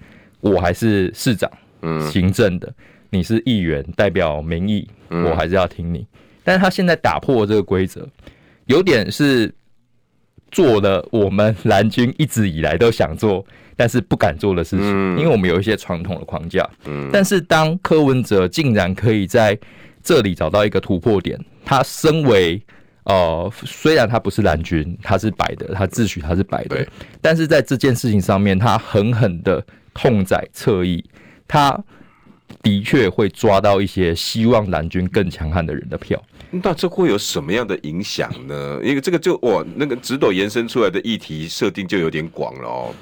[0.40, 1.50] 我还是市长，
[1.82, 2.72] 嗯，行政的，
[3.10, 6.06] 你是议员，代表民意，我还是要听你。
[6.42, 8.08] 但是他现在打破这个规则，
[8.66, 9.52] 有点是
[10.50, 13.44] 做了我们蓝军一直以来都想做。
[13.76, 16.64] 但是不敢做的事情，因为我们有一些传统的框架。
[16.86, 19.58] 嗯但是当柯文哲竟然可以在
[20.00, 22.62] 这里找到一个突破点，他身为
[23.04, 26.86] 呃，虽然他不是蓝军，他是白的，他自诩他是白的，
[27.20, 31.04] 但是在这件事情上面，他狠狠的痛宰侧翼，
[31.46, 31.78] 他
[32.62, 36.22] 的确会抓到一些希望蓝军更强悍的人的票。
[36.50, 38.80] 那这会有什么样的影响呢？
[38.82, 42.94] 因为这个就哇，那个直斗延伸出来的议题设定就有点广了哦。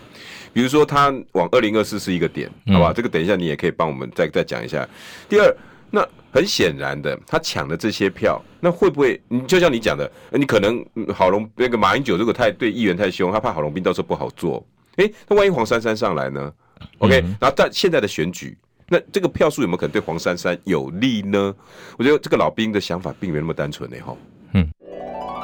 [0.52, 2.92] 比如说，他往二零二四是一个点，好吧？
[2.92, 4.86] 这个等一下你也可以帮我们再再讲一下。
[5.28, 5.56] 第二，
[5.90, 9.20] 那很显然的，他抢的这些票，那会不会？
[9.28, 10.82] 你就像你讲的，你可能
[11.14, 14.64] 郝龙那个马英九如果太对议员太凶，他怕郝龙斌到时候不好做。
[14.96, 16.52] 诶，那万一黄珊珊上来呢
[16.98, 18.56] ？OK，然后但现在的选举，
[18.88, 21.54] 那这个票数有没有可能对黄珊珊有利呢？
[21.98, 23.96] 我觉得这个老兵的想法并没那么单纯呢。
[24.04, 24.16] 哈。
[24.54, 24.68] 嗯。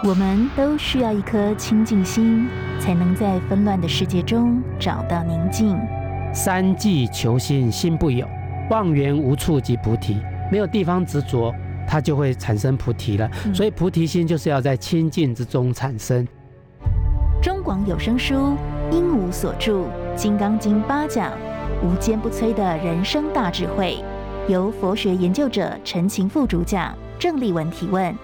[0.05, 2.49] 我们都需要一颗清净心，
[2.79, 5.77] 才能在纷乱的世界中找到宁静。
[6.33, 8.29] 三际求心心不有，
[8.71, 10.19] 望缘无处即菩提。
[10.51, 11.55] 没有地方执着，
[11.87, 13.31] 它就会产生菩提了。
[13.55, 16.27] 所以菩提心就是要在清净之中产生。
[17.41, 18.57] 中广有声书，
[18.91, 19.81] 鹦鹉所著
[20.17, 21.33] 《金刚经》八讲，
[21.83, 24.03] 无坚不摧的人生大智慧，
[24.49, 28.15] 由佛学研究者陈情富主讲，郑丽文提问。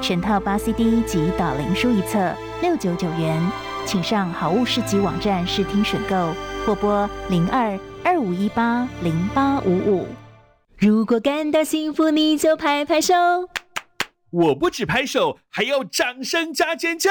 [0.00, 3.38] 全套八 CD 及导灵书一册，六九九元，
[3.84, 6.32] 请上好物市集网站试听选购，
[6.64, 10.06] 或拨零二二五一八零八五五。
[10.80, 13.12] 如果感到幸福，你就拍拍手。
[14.30, 17.10] 我不止拍手，还要掌声加尖叫。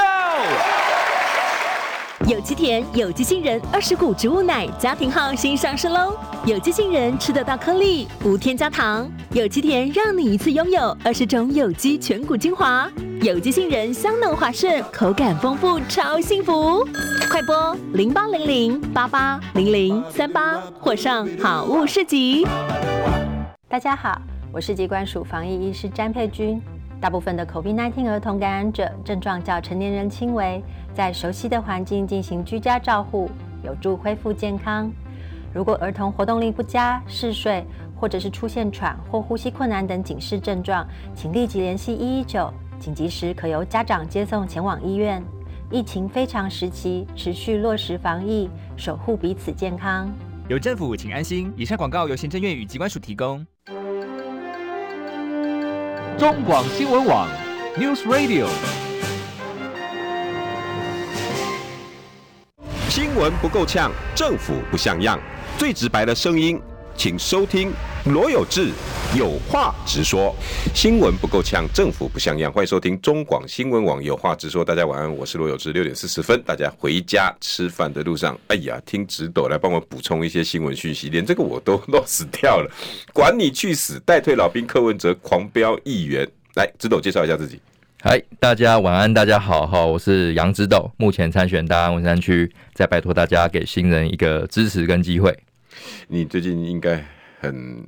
[2.27, 6.17] 有机甜有机杏仁二十谷植物奶家庭号新上市喽！
[6.45, 9.07] 有机杏仁吃得到颗粒，无添加糖。
[9.33, 12.89] 有机甜让你一次拥有二十种有机全谷精华。
[13.21, 16.83] 有机杏仁香浓滑顺，口感丰富，超幸福！
[17.29, 22.47] 快拨零八零零八八零零三八，或上好物市集。
[23.69, 24.19] 大家好，
[24.51, 26.59] 我是疾管署防疫医师詹佩君。
[26.99, 30.59] 大部分的 COVID-19 儿童感染者症状较成年人轻微，
[30.91, 33.29] 在熟悉的环境进行居家照护，
[33.63, 34.91] 有助恢复健康。
[35.53, 37.63] 如果儿童活动力不佳、嗜睡，
[37.95, 45.23] 或者是出现喘或呼吸困难等警示症状，请立即联系一一九，紧急时可由家长接送前往医院。
[45.69, 50.11] 疫情非常时期，持续落实防疫，守护彼此健康。
[50.47, 51.53] 有政府，请安心。
[51.55, 53.45] 以上广告由行政院与疾管署提供。
[56.19, 57.29] 中广新闻网
[57.77, 58.45] ，News Radio。
[62.89, 65.17] 新闻不够呛，政府不像样，
[65.57, 66.61] 最直白的声音，
[66.97, 67.71] 请收听
[68.03, 68.73] 罗有志
[69.17, 70.35] 有话直说。
[70.75, 74.63] 新闻不够呛，政府不像样，欢迎收听中广新闻网有话直说。
[74.63, 75.73] 大家晚安，我是罗有志。
[75.73, 82.71] 六点四十分，大家回家吃饭的路上，哎呀，听直斗来帮我补充一些新闻讯息，连这个我都 lost 掉了。
[83.11, 83.99] 管你去死！
[84.05, 87.59] 代退老兵柯文哲狂飙议员，来直斗介绍一下自己。
[88.01, 95.35] 嗨，大家晚安，大家好哈，我是杨直斗，目前参选大安文山区，再拜托大家给新人一个支持跟机会。
[96.07, 97.03] 你最近应该
[97.39, 97.83] 很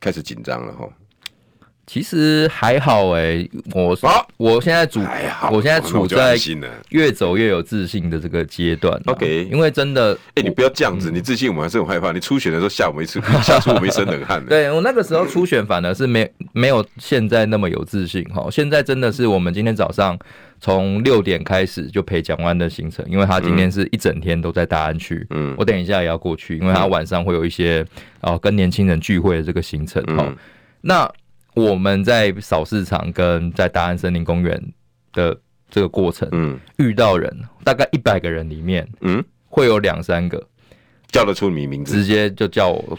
[0.00, 0.88] 开始紧张了哈？
[1.86, 3.96] 其实还好哎、欸，我
[4.36, 5.00] 我现在处，
[5.52, 6.36] 我现在处在
[6.90, 9.00] 越走越有自信的这个阶段。
[9.06, 12.12] OK，因为真的，哎，你不要这样子，你自信我们还是很害怕。
[12.12, 14.44] 你初选的时候吓我们一次， 吓出我们一身冷汗。
[14.46, 18.48] 对，我那个时候初选反而是没没有现在那么有自信哈。
[18.50, 20.18] 现在真的是我们今天早上。
[20.60, 25.26] 从六点开始就陪蒋万的行程，因为他今天是一整天都在大安区。
[25.28, 27.84] 嗯，我等一下也要过去，因为他晚上会有一些
[28.22, 30.02] 哦跟年轻人聚会的这个行程。
[30.16, 30.26] 好，
[30.80, 31.10] 那
[31.54, 34.60] 我们在扫市场跟在大安森林公园
[35.12, 35.36] 的
[35.70, 40.44] 这个过程，嗯，遇到人大概一百个人里面，嗯，会有两三个
[41.08, 42.98] 叫得出你名字，直接就叫我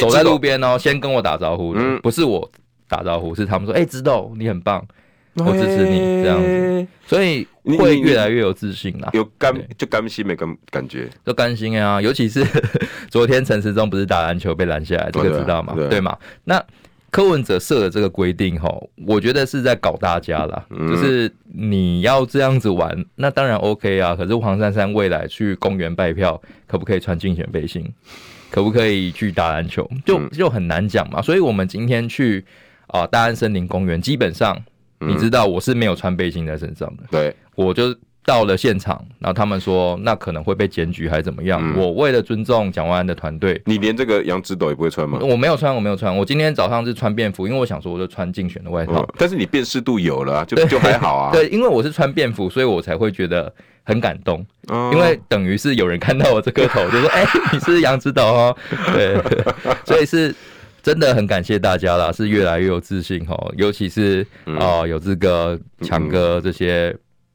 [0.00, 2.50] 走在路边哦，先跟我打招呼，嗯，不是我
[2.88, 4.86] 打招呼，是他们说，哎，知道你很棒。
[5.36, 9.08] 我支持你这样子，所以会越来越有自信啦。
[9.14, 12.02] 有甘就甘心没感感觉，就甘心啊！
[12.02, 12.44] 尤其是
[13.08, 15.74] 昨天陈时中不是打篮球被拦下来，这个知道吗？
[15.88, 16.14] 对吗？
[16.44, 16.62] 那
[17.12, 18.68] 柯文哲设的这个规定哈，
[19.06, 20.66] 我觉得是在搞大家啦。
[20.88, 24.16] 就是你要这样子玩，那当然 OK 啊。
[24.16, 27.88] 可是黄珊珊未来去公园拜票，可不可以穿竞选背心？
[28.50, 29.88] 可不可以去打篮球？
[30.04, 31.22] 就就很难讲嘛。
[31.22, 32.44] 所以我们今天去
[32.88, 34.60] 啊大安森林公园，基本上。
[35.04, 37.92] 你知道我是没有穿背心在身上的，对，我就
[38.24, 41.60] 到了现场，然后他们说那可能会被检举还是怎么样？
[41.62, 45.18] 嗯、我为了尊重蒋万安的团队，你连这个杨直斗也不会穿吗？
[45.22, 49.02] 我没有穿，我没有穿，我今天早上是穿便服，因为我想说我就穿竞选的外套。
[49.02, 51.32] 嗯、但是你辨识度有了，就就还好啊。
[51.34, 53.52] 对，因为我是穿便服，所以我才会觉得
[53.82, 58.56] 很感动，嗯、因为等于是有人看到我这个头，就说：“哎、欸，你是杨直斗哦。”
[58.94, 59.20] 对，
[59.84, 60.34] 所以是。
[60.84, 66.92] 真的很感谢大家啦，是越来越有自信哦，尤其是哦、呃，有这个强哥这些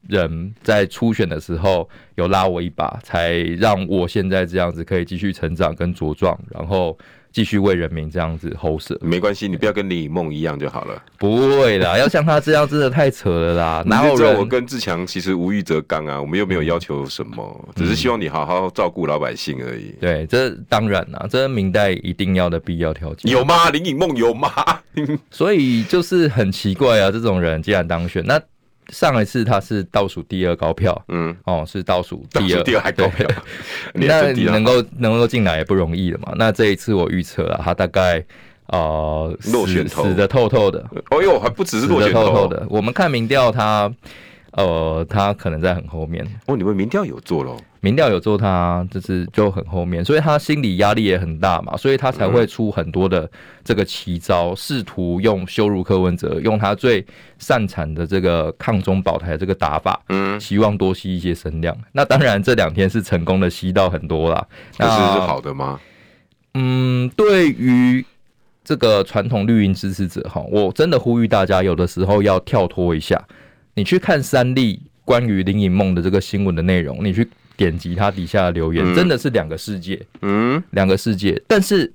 [0.07, 6.97] 人在初选的时候有拉我一把，才让我现在这样子可以继续成长跟茁壮，然后。
[7.29, 8.97] 继续为人民这样子喉舌。
[8.99, 10.99] 没关系，你不要跟林以梦一样就好了。
[11.19, 13.83] 不会啦，要像他这样真的太扯了啦。
[13.85, 19.93] 然后我跟志强其实无欲则刚啊，我们又没有要求什么，嗯、只是希望你好好照顾老百姓而已。
[19.99, 23.31] 对，这当然啦，这是明代一定要的必要条件。
[23.31, 23.69] 有吗？
[23.69, 24.49] 林以梦有吗？
[25.29, 28.41] 所以就是很奇怪啊，这种人既然当选，那。
[28.89, 33.27] 上一次他是倒数第二高票，嗯，哦，是倒数第二，第二还高票，
[33.93, 36.33] 那你能够能够进来也不容易了嘛。
[36.37, 38.23] 那这一次我预测啊，他大概
[38.67, 40.85] 呃落选头死的透透的。
[41.11, 42.65] 哦哟，还不只是落选透透的。
[42.69, 43.91] 我们看民调，他
[44.51, 46.25] 呃，他可能在很后面。
[46.45, 47.57] 哦，你们民调有做咯？
[47.87, 53.31] 民调有做他，就是就很后面，所以他心理压力也很大嘛，所以他才会出很多的
[53.63, 57.05] 这个奇招，试图用羞辱柯文哲，用他最
[57.39, 61.73] 擅长的这个抗中保台的这个打法，嗯，希望多吸一些声量。
[61.93, 64.45] 那当然这两天是成功的吸到很多啦，
[64.77, 65.79] 那是是好的吗？
[66.55, 68.05] 嗯，对于
[68.65, 73.17] 这个传统绿营支持者哈，我真的呼吁大家有的时候要跳脱一下，
[73.75, 77.25] 你去看三立关于林颖梦的这个新闻的内容，你去。
[77.57, 81.41] 点击他底下的留言，真的是两个世界，嗯，两个世界。
[81.47, 81.91] 但是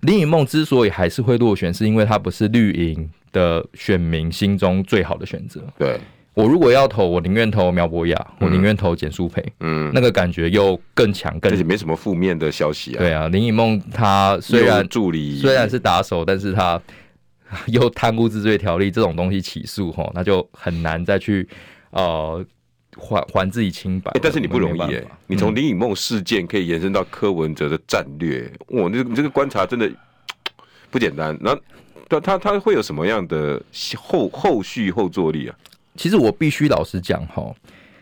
[0.00, 5.62] 林颖梦之所以还是会落选，是因为他不是绿营的选民心中最好的选择。
[5.78, 5.98] 对，
[6.34, 12.98] 我如果要投，我宁愿投苗博雅，我宁愿投简淑培，嗯，那个感觉又更强，更而且没什么负面的消息啊。
[12.98, 16.78] 对啊，林颖梦他虽然助理虽然是打手，但是他
[17.68, 21.48] 又贪污治罪条例这种东西起诉吼，那就很难再去
[21.92, 22.44] 呃。
[22.98, 25.04] 还还自己清白，但是你不容易哎！
[25.28, 29.88] 你从林颖梦事件可以延伸到柯文哲的战略，哇，你这个观察真的
[30.90, 31.38] 不简单。
[31.40, 31.56] 那
[32.08, 33.62] 他他他会有什么样的
[33.96, 35.56] 后后续后坐力啊？
[35.94, 37.54] 其实我必须老实讲哈，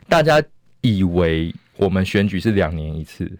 [0.08, 0.42] 大家
[0.80, 3.30] 以为我们选举是两年一次，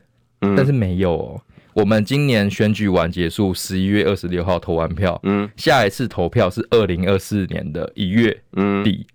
[0.40, 1.40] 但是没有哦。
[1.72, 8.38] 我们今年选举完结束，十一月二十六号投完票，嗯，下一次投票是二零二四年的一月
[8.84, 9.06] 底，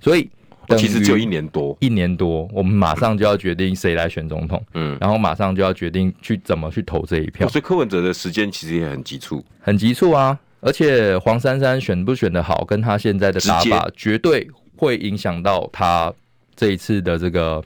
[0.00, 0.30] 所以。
[0.76, 7.48] 其实就一年多，一年多，我们马上就要决定谁来选总统，嗯，然后马上就要决定去怎么去投这一票。
[7.48, 10.38] 所以柯文哲的时间其实也很急促，很急促啊！
[10.60, 14.46] 而且黄珊珊选不选得好，跟他现在的打法绝对
[14.76, 16.12] 会影响到他
[16.56, 17.62] 这一次的这个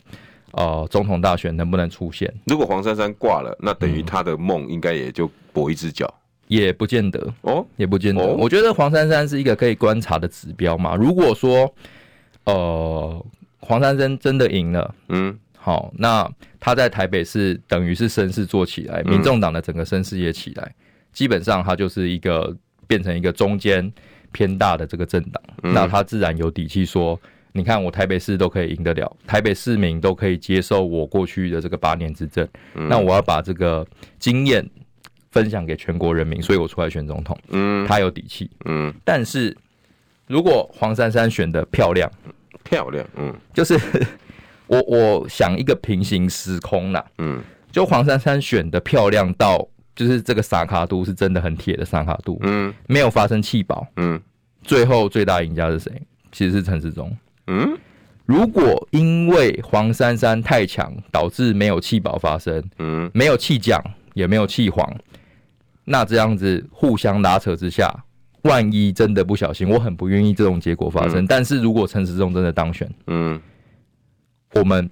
[0.51, 2.33] 呃总统大选能不能出现。
[2.45, 6.13] 如果黄珊珊挂了，那等于他的梦应该也就跛一只脚，
[6.49, 8.23] 也不见得哦，也不见得。
[8.23, 10.95] 我觉得黄珊珊是一个可以观察的指标嘛。
[10.95, 11.75] 如果说
[12.45, 13.27] 呃，
[13.61, 16.29] 黄珊珊真的赢了，嗯，好，那
[16.59, 20.75] 他在台北市等于是声势做起来，民众党的整个声势也起来，
[21.13, 22.57] 基本上他就是一个
[22.89, 23.93] 变成一个中间
[24.33, 27.17] 偏大的这个政党，那他自然有底气说，
[27.53, 33.87] 你看我台北市都可以赢得了，台北市民都可以接受我过去的这个八年执政，那我要把这个
[34.19, 34.69] 经验
[35.31, 39.57] 分享给全国人民，所以我出来选总统，嗯，他有底气，嗯，但是。
[40.33, 42.11] 如果黄珊珊选的漂亮，
[42.65, 43.79] 漂亮，嗯，就是
[44.67, 47.39] 我我想一个平行时空啦，嗯，
[47.71, 54.19] 就黄珊珊选的漂亮到，就是这个萨卡度是真的很铁的萨卡度，嗯，没有发生气保，嗯，
[54.63, 55.93] 最后最大赢家是谁？
[56.33, 57.15] 其实是陈世忠，
[57.49, 57.77] 嗯，
[58.25, 63.79] 如果因为黄珊珊太强，导致没有弃保发生，嗯，没有弃奖，
[64.15, 64.91] 也没有弃黄，
[65.85, 67.95] 那这样子互相拉扯之下。
[68.43, 71.23] 万一真的不小心，我很不愿意这种结果发生。
[71.23, 73.41] 嗯、但是如果陈时中真的当选，嗯，
[74.55, 74.89] 我们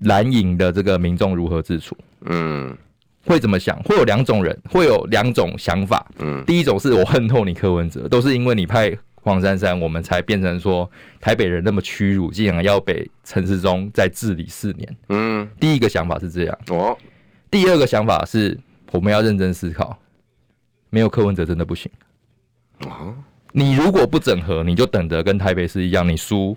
[0.00, 1.96] 蓝营的这个民众如何自处？
[2.24, 2.76] 嗯，
[3.24, 3.80] 会怎么想？
[3.84, 6.04] 会有两种人，会有两种想法。
[6.18, 14.96] 嗯，第一种是我恨透你柯文哲，都是因为你派黄珊珊，我们才变成说台北人那么屈辱，竟然要被陈时中再治理四年。
[15.08, 16.58] 嗯，第一个想法是这样。
[16.70, 16.98] 哦，
[17.48, 18.58] 第二个想法是
[18.90, 19.96] 我们要认真思考，
[20.90, 21.88] 没有柯文哲真的不行。
[22.88, 23.14] 啊！
[23.52, 26.56] 你如果不整合，你就等着跟台北市一样，你输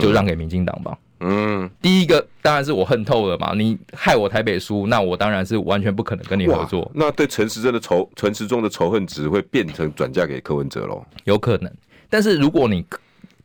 [0.00, 0.98] 就让给民进党吧。
[1.20, 6.90] 嗯，第一个当然是我恨透了嘛，你害我台北输，那我当然是完全不可能跟你合作。
[6.92, 11.04] 那对陈时中的仇，陈时中的仇恨值会变成转嫁给柯文哲喽？
[11.22, 11.72] 有可能。
[12.10, 12.84] 但是如果你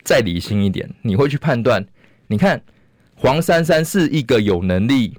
[0.04, 1.86] 再理性一点，你会去判断，
[2.26, 2.60] 你看
[3.16, 5.16] 黄珊珊是一个有能力，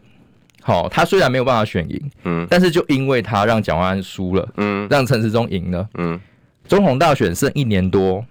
[0.61, 6.19] 好，他虽然没有办法选赢，嗯，但是就因为他让蒋万安输了，嗯，让陈时中赢了，嗯。
[6.69, 8.25] 总统大选剩一年多，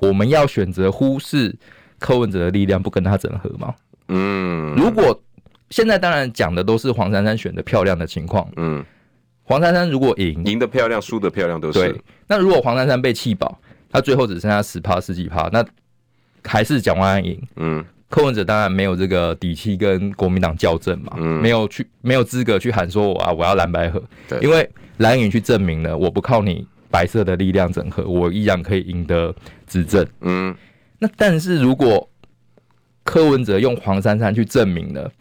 [0.00, 1.54] 我们要选择忽视
[1.98, 3.74] 柯文哲的力量，不跟他整合吗？
[4.08, 5.18] 嗯，如果
[5.70, 8.84] 现在当然讲的都是黄珊珊选的漂亮的情况，嗯，
[9.44, 11.78] 黄珊珊如果赢，赢的漂亮，输的漂亮都是。
[11.78, 13.56] 对，那如果黄珊珊被弃保，
[13.88, 15.64] 他最后只剩下十趴十几趴，那
[16.44, 24.38] 还是蒋万安赢，嗯，柯文哲当然没有这个底气跟国民党校正嘛，嗯、没有去没有资格去喊说我啊我要蓝白合，对。
[24.40, 24.68] 因为
[24.98, 26.66] 蓝营去证明了我不靠你
[26.96, 29.34] 白色的力量整合，我依然可以赢得
[29.66, 30.02] 执政。
[30.22, 30.56] 嗯，
[30.98, 32.08] 那但是如果
[33.04, 35.12] 柯文哲用黄珊珊去证明了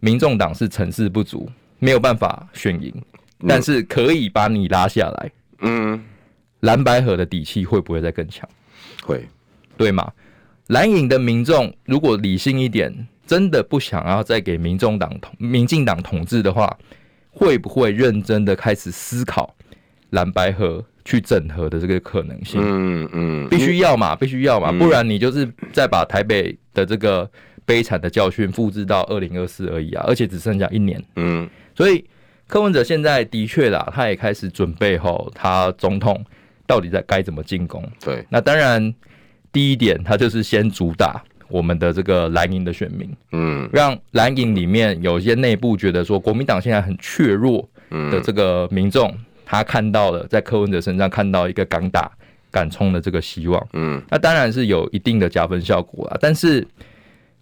[0.00, 2.92] 民众党是成事不足，没有办法选赢，
[3.46, 5.30] 但是可以把你拉下来。
[5.60, 6.04] 嗯，
[6.62, 8.48] 蓝白河的底气会不会再更强？
[9.04, 9.24] 会，
[9.76, 10.12] 对吗？
[10.66, 12.92] 蓝营的民众如果理性一点，
[13.24, 16.76] 真的不想要再给民众党统、民进党统治的话，
[17.30, 19.54] 会不会认真的开始思考
[20.10, 22.60] 蓝白河去整合的这个可能性？
[22.62, 27.30] 嗯嗯，必须要嘛，必须要嘛，不然你就是再把台北的这个
[27.64, 31.02] 悲惨的教训复制到二零二四而已啊，而且只剩下一年。
[31.16, 32.04] 嗯，所以
[32.46, 36.24] 柯文哲现在的确啦，他也开始准备吼，他总统
[36.66, 37.82] 到底在该怎么进攻？
[38.04, 38.94] 对，那当然。
[39.50, 49.12] 第一点，他就是先主打我们的这个蓝营的选民，嗯，让蓝营里面有一些内部觉得说国民党现在很怯弱的这个民众，
[49.50, 52.12] 他看到了在柯文哲身上看到一个敢打
[52.50, 56.18] 敢冲的这个希望，嗯，那当然是有一定的加分效果啦。
[56.20, 56.66] 但是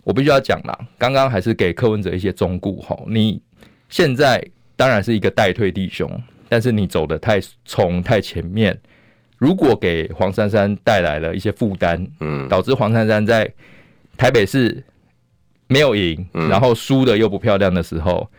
[0.05, 3.43] 我必须要讲啦，刚刚还是给柯文哲一些忠告哈，你
[3.89, 4.41] 现在
[4.77, 6.09] 当然是一个待退弟兄，
[6.49, 8.79] 但是你走的太冲太前面。
[9.37, 13.53] 如果给黄珊珊带来了一些负担，嗯，导致黄珊珊在
[14.17, 14.81] 台北市
[15.67, 18.31] 没有赢，嗯、然后输的又不漂亮的时候，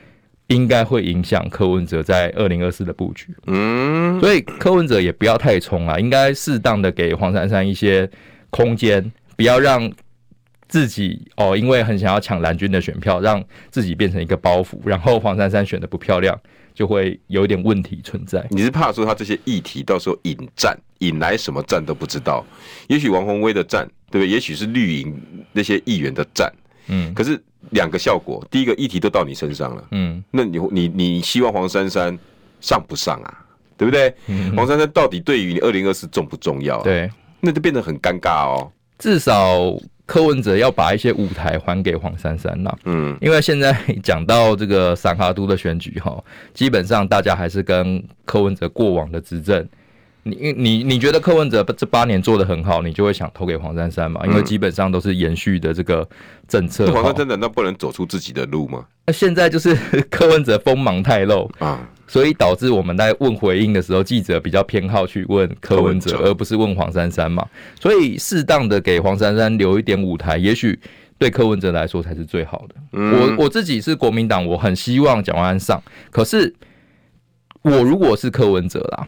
[0.47, 8.09] 应该会影响柯文哲在二零二四的布局，嗯，所以柯文哲也不要太冲啊，应该适当的给黄珊珊一些
[8.49, 9.91] 空间，不要让
[10.67, 16.39] 自己哦，因为很想要抢蓝军的选票，让自己变成一个包袱，然后黄珊珊选的不漂亮。
[16.77, 18.45] 就会有一点问题存在。
[18.51, 22.45] 你是怕说他这些议题到时候引战，引来什么战都不知道。
[22.87, 24.27] 也许王宏威的战，对不对？
[24.27, 25.19] 也许是绿营
[25.53, 26.53] 那些议员的战。
[26.85, 27.11] 嗯。
[27.15, 29.83] 可是两个效果，第一个议题都到你身上了。
[29.91, 30.23] 嗯。
[30.31, 32.17] 那你你你希望黄珊珊
[32.61, 33.45] 上不上啊？
[33.77, 34.13] 对不对？
[34.27, 34.55] 嗯。
[34.55, 36.83] 黄珊珊到底对于你二零二四重不重要啊？
[36.83, 37.09] 对。
[37.39, 38.71] 那就变得很尴尬哦。
[38.97, 39.75] 至少。
[40.07, 49.67] 柯文哲要把一些舞台还给黄珊珊呐，嗯，因为现在讲到这个三哈都的选举哈，基本上大家还是跟柯文哲过往的执政，
[50.27, 54.21] 你你你觉得柯文哲这八年做的很好，你就会想投给黄珊珊嘛？
[54.25, 56.07] 因为基本上都是延续的这个
[56.47, 56.91] 政策。
[56.91, 58.85] 黄珊珊难道不能走出自己的路吗？
[59.05, 59.75] 那现在就是
[60.11, 61.87] 柯文哲锋芒太露啊。
[62.09, 67.45] 所以导致我们在问回应的时候，记者比较偏好去问柯文哲，而不是问黄珊珊嘛。
[67.81, 70.79] 所以适当的给黄珊珊留一点舞台，也许
[71.17, 72.75] 对柯文哲来说才是最好的。
[72.91, 75.83] 我我自己是国民党，我很希望蒋万安上。
[76.09, 76.55] 可是
[77.61, 79.05] 我如果是柯文哲啦，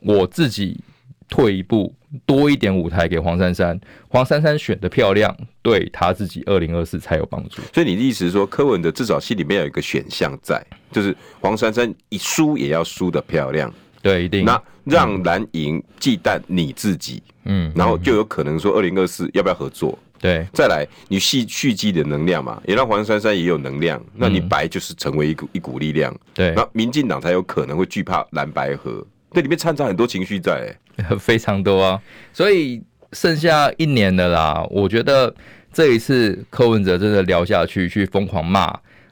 [0.00, 0.80] 我自己
[1.28, 1.94] 退一步。
[2.26, 5.32] 多一点舞台给黄珊珊，黄珊珊选的漂亮，
[5.62, 7.62] 对她自己二零二四才有帮助。
[7.72, 13.72] 所以你的意思是说，柯文哲至少心里面有一个选项在，就是黄珊珊一输也要输的漂亮。
[14.02, 14.44] 对，一定。
[14.44, 19.96] 那让蓝营忌惮你自己，嗯，然后就有可能说二零二四要不要合作？
[20.18, 26.12] 对，再来你蓄蓄积的能量嘛，也让黄珊珊也有能量，那你白就是成为一股一股力量。
[26.34, 29.06] 对，那民进党才有可能会惧怕蓝白合。
[29.32, 30.74] 那里面掺杂很多情绪在，
[31.18, 32.02] 非常多啊，
[32.32, 34.66] 所以剩下一年了啦。
[34.70, 35.32] 我觉得
[35.72, 38.66] 这一次柯文哲真的聊下去，去疯狂骂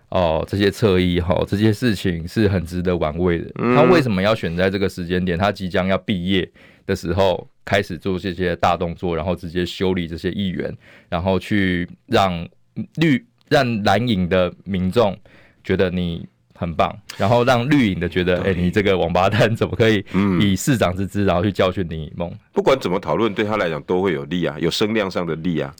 [0.08, 3.50] 哦、呃、这些侧翼哈，这些事情是很值得玩味的。
[3.74, 5.38] 他为什么要选在这个时间点？
[5.38, 6.50] 他即将要毕业
[6.84, 10.76] 的时候开始做这些大动作，然后直接修理这些议员，
[11.08, 12.48] 然后去让
[12.96, 15.16] 绿让蓝营的民众
[15.62, 16.26] 觉得你。
[16.58, 20.04] 很棒，然后让绿营的觉得，哎，你这个王八蛋怎么可以
[20.40, 22.30] 以市长之姿，然后去教训林以梦？
[22.52, 25.72] 不管怎么讨论，对他来讲都会有利啊，有声量上的利啊。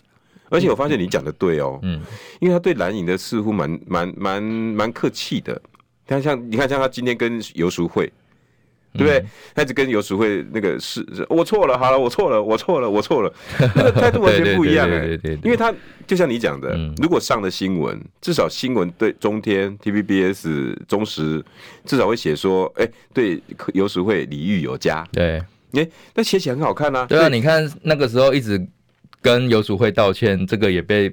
[0.51, 2.01] 而且我发现你讲的对哦，嗯，
[2.41, 5.61] 因为他对蓝营的似乎蛮蛮蛮蛮客气的。
[6.07, 8.11] 他像你看，像他今天跟游淑慧。
[8.95, 9.25] 对不对？
[9.55, 13.33] 他一直跟游淑慧那个是，我错了，好了，我错了，我错了，我错了，
[13.77, 15.39] 那个 态度完全不一样哎、欸。
[15.45, 15.73] 因为他
[16.07, 21.45] 就像你讲的，如果上了新闻，至少新闻对中天、TVBS、中时，
[21.85, 23.41] 至少会写说，哎，对
[23.75, 25.07] 游淑慧礼遇有加。
[25.13, 27.05] 对，哎，那写起来很好看啊。
[27.07, 28.67] 对啊，你看那个时候一直
[29.21, 31.13] 跟游淑慧道歉，这个也被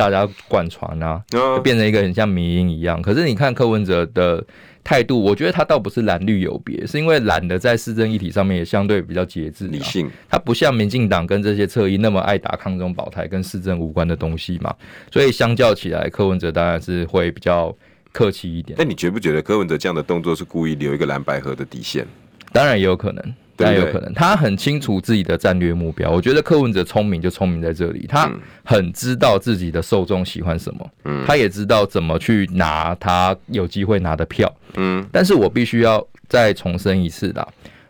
[0.00, 3.02] 大家广传啊，就变成一个很像迷因一样。
[3.02, 4.42] 可是你看柯文哲的。
[4.82, 10.10] 态度，我觉得他倒不是蓝绿有别，是因为蓝的在市政议题上面也相对比较节制、理性。
[10.26, 14.74] 他不像民进党跟这些侧翼那么爱打抗中保台跟市政无关的东西嘛，
[15.12, 17.76] 所以相较起来，柯文哲当然是会比较
[18.10, 18.74] 客气一点。
[18.78, 22.06] 那你觉不觉得柯文哲这样的动作是故意留一个蓝白合的底线？
[22.50, 26.10] 当然也有可能，但有可能，他很清楚自己的战略目标。
[26.10, 28.30] 我觉得柯文哲聪明就聪明在这里，他
[28.64, 35.06] 很知道自己的受众喜欢什么，嗯，他也知道怎么去拿他有机会拿的票，嗯。
[35.12, 37.46] 但是我必须要再重申一次啦，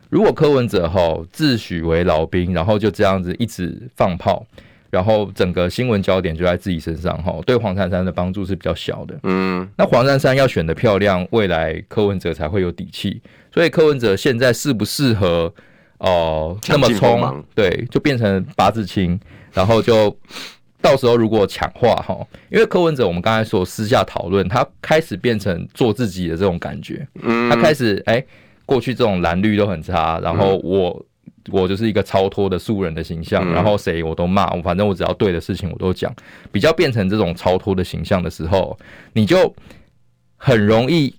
[0.08, 4.46] 如果柯文哲吼自诩为老兵，然后就这样子一直放炮。
[4.90, 9.16] 然后整个新闻焦点就在自己身上哈，对黄珊珊的帮助是比较小的。
[9.22, 13.22] 嗯，那黄珊珊要选得漂亮，未来柯文哲才会有底气。
[13.54, 15.52] 所以柯文哲现在适不适合
[15.98, 17.44] 哦、呃、那么冲？
[17.54, 19.18] 对，就变成八字青，
[19.52, 20.16] 然后就
[20.82, 22.18] 到时候如果强化哈，
[22.50, 27.06] 因为柯文哲我们刚才说私下讨论，他开始变成做自己的这种感觉。
[27.22, 28.24] 嗯，他开始哎，
[28.66, 31.04] 过去这种蓝绿都很差，然后我。
[31.50, 36.14] 我就是一个超脱的素人的形象，然后谁我都骂，我反正我只要对的事情我都讲，
[36.52, 38.78] 比较变成这种超脱的形象的时候，
[39.12, 39.54] 你就
[40.36, 41.14] 很容易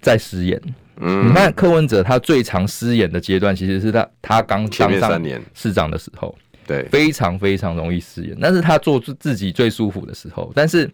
[0.00, 0.60] 在失言。
[1.00, 5.22] 嗯，你看柯文哲他最常失言的阶段，其实是他他刚当上
[5.54, 6.34] 市长的时候，
[6.66, 10.90] 对，非常非常容易失言，那是他做自己最舒服的时候，但是。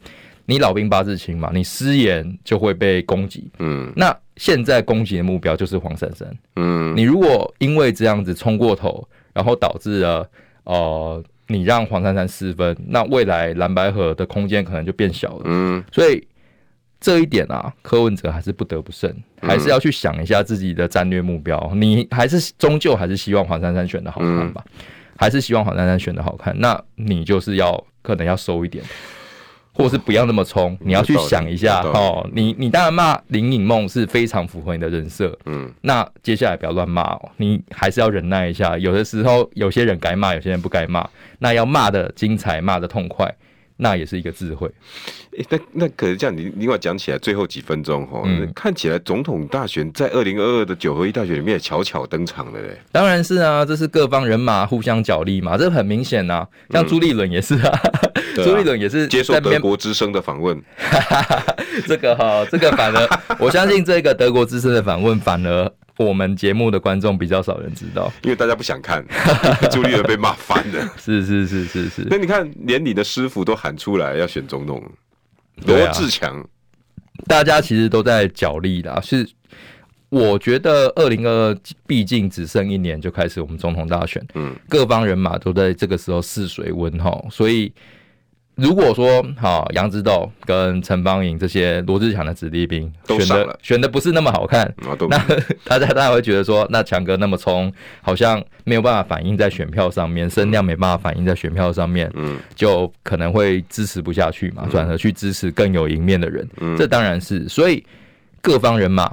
[0.47, 3.51] 你老兵八字轻嘛，你失言就会被攻击。
[3.61, 6.28] 嗯，那现在攻击的目标就是黄珊珊。
[6.57, 10.28] 嗯，你如果因为这样子冲过头，然后导致了
[10.64, 15.43] 呃，你让黄珊珊失分，那未来蓝白河的空间可能就变小了。
[15.45, 16.26] 嗯，所以
[17.01, 21.72] 这一点啊，柯文哲还是不得不胜，还是要去想一下自己的战略目标。
[21.74, 24.64] 你还是终究还是希望黄珊珊选的好看吧？
[25.16, 26.53] 还是希望黄珊珊选的好看？
[26.59, 28.82] 那你就是要可能要收一点。
[29.75, 32.27] 或是不要那么冲，你要去想一下哦。
[32.33, 38.79] 你你当然骂林颖梦是非常符合你的人设，嗯，那接下来不要乱骂哦，你还是要忍耐一下。
[38.79, 41.09] 有的时候有些人该骂，有些人不该骂，
[41.41, 43.35] 那要骂的精彩，骂的痛快。
[43.77, 44.70] 那也是一个智慧。
[45.37, 52.79] 欸、那那可是这样，你另外讲起来，最后几分钟哈，嗯、看起来总统大选在二零二二的九合一大选里面也巧巧登场了嘞。
[52.93, 56.47] 当然是啊，这是各方人马互相角力嘛，这很明显呐。
[56.70, 57.81] 像朱立伦也是啊，
[58.14, 60.62] 嗯、朱立伦也是接受德国之声的访问。
[61.87, 65.72] 这个哈，这个反而我相信这个德国之声的访问反而。
[65.97, 69.05] 我们节目的观众比较少人知道，因为大家不想看，
[69.70, 70.88] 朱立伦被骂翻了。
[70.99, 72.07] 是是是是是。
[72.11, 74.82] 那你看，连你的师傅都喊出来要选总统，
[75.66, 76.45] 罗志强，
[77.26, 79.01] 大家其实都在角力啦。
[79.01, 79.28] 是，
[80.09, 87.72] 我觉得二零二二毕竟只剩一年就开始我们总统大选，嗯，各方人马都在这个时候试水温哈，所以。
[88.57, 94.72] 如果说好杨指导跟陈邦颖这些罗志强的子弟兵选的选的不是那么好看，
[95.09, 95.18] 那
[95.64, 106.48] 大家当然会觉得说，那强哥那么冲，好像没有办法反映在选票上面，声量没办法反映在选票上面，嗯，就可能会支持不下去嘛，转而去支持更有赢面的人，
[106.78, 107.84] 这当然是，所以
[108.40, 109.11] 各方人马，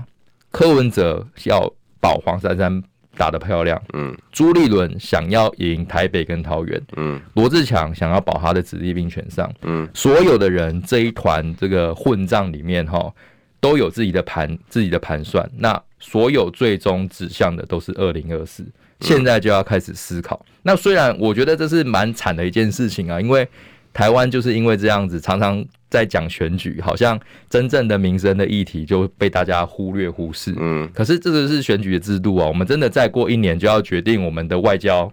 [0.51, 1.67] 柯文哲要
[1.99, 2.83] 保黄珊珊。
[3.17, 13.13] 打得漂亮，嗯，朱立伦想要赢台北跟桃园，嗯，罗志强想要保他的子弟兵选上，嗯，所有的人这一团这个混账里面哈，
[13.59, 18.65] 都有自己的盘自己的盘算，那所有最终指向的都是二零二四，
[19.01, 20.43] 现在就要开始思考。
[20.63, 23.47] 那虽然我觉得这是蛮惨的一件事情啊，因为
[23.93, 25.65] 台湾就是因为这样子常常。
[25.91, 27.19] 在讲选举，好像
[27.49, 30.55] 真正的民生的议题就被大家忽略忽视。
[30.57, 35.11] 嗯，可是这个是选举的制度啊，我们真的再过一年就要决定我们的外交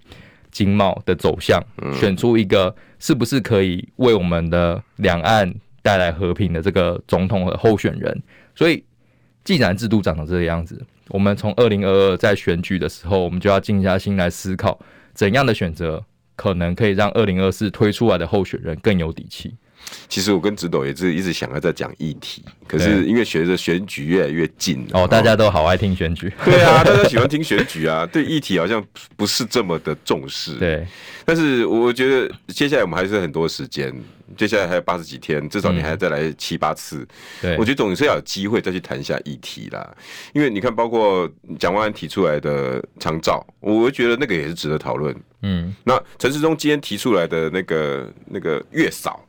[0.53, 1.61] 经贸的走向，
[1.93, 5.53] 选出一个是不是可以为我们的两岸
[5.83, 8.23] 带来和平的这个总统的候选人。
[8.55, 8.85] 所以，
[9.43, 14.79] 既然制度长成这个样子，我们从二零二二在选举的时候，我们就要静下心来思考，
[15.13, 16.05] 怎样的选择
[16.39, 19.57] 可能可以让二零二四推出来的候选人更有底气。
[20.09, 28.85] 其实我跟直斗也是一直想要在讲议题，可是因为随着选举越来越近哦，大家都好爱听选举，对啊， 大家喜欢听选举啊，对议题好像
[29.17, 30.87] 不是这么的重视，对。
[31.25, 33.95] 但是我觉得接下来我们还是很多时间，
[34.35, 37.07] 接下来还有八十几天，至少你还要再来七八次，
[37.43, 37.55] 对。
[37.59, 39.95] 我觉得总是要有机会再去谈一下议题啦，
[40.33, 45.75] 因为你看，包括蒋万安提出来的长照，我觉得那个也是值得讨论，嗯。
[45.85, 49.23] 那陈时中今天提出来的那个那个月嫂。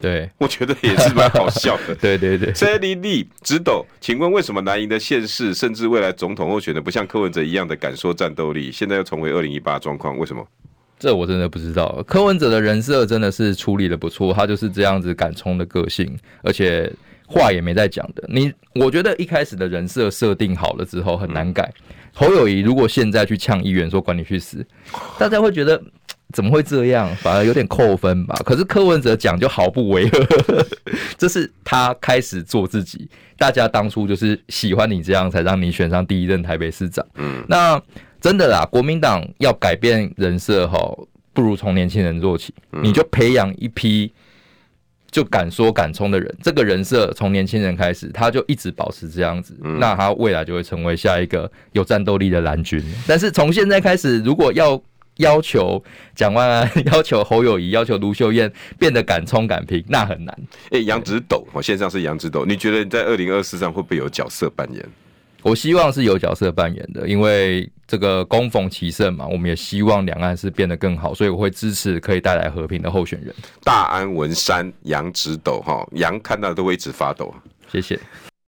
[0.00, 1.94] 对，我觉得也是蛮好笑的。
[2.00, 10.18] 对对对，Sally Lee 直斗，请问为什么南营的县市，甚至未来总统候选的，不像柯文哲一样的敢说战斗力，现在又重回二零一八状况？
[10.18, 10.46] 为什么？
[10.98, 12.04] 这我真的不知道。
[12.06, 16.92] 柯文哲的人设真的是处理的不错，他就是这样子敢冲的个性，而且
[17.26, 18.22] 话也没在讲的。
[18.28, 21.72] 你我觉得一开始的人设设定好了之后很难改。
[21.88, 24.66] 嗯、侯友谊如果现在去呛议员说管你去死，
[25.18, 25.82] 大家会觉得。
[26.32, 27.14] 怎么会这样？
[27.16, 28.34] 反而有点扣分吧。
[28.44, 30.66] 可是柯文哲讲就毫不违和，
[31.16, 33.08] 这是他开始做自己。
[33.36, 37.04] 大家当初就是喜欢你这样，才让你选上第一任台北市长。
[37.16, 37.80] 嗯，那
[38.20, 40.78] 真的啦，国民党要改变人设哈，
[41.32, 42.54] 不如从年轻人做起。
[42.82, 44.12] 你就培养一批
[45.10, 52.82] 就敢说敢冲的人，这个人设从年轻人开始，他就一直保持这样子，那他未来就会成为下一个有战斗力的蓝军。
[53.06, 54.80] 但是从现在开始，如果要
[55.16, 55.82] 要求
[56.14, 60.36] 蒋万安、 要求侯友谊、要求卢秀燕变得敢冲敢拼，那很难。
[60.70, 64.84] 哎，杨直斗，我线上是杨直斗，你觉得你在二零二四上会不会有角色扮演？
[65.42, 73.34] 我希望是有角色扮演的，因为这个攻逢其胜嘛，我们也希望两岸是变得更好，所以我会支持可以带来和平的候选人。
[73.62, 77.34] 大安文山杨直斗哈，杨看到都会一直发抖。
[77.70, 78.00] 谢谢。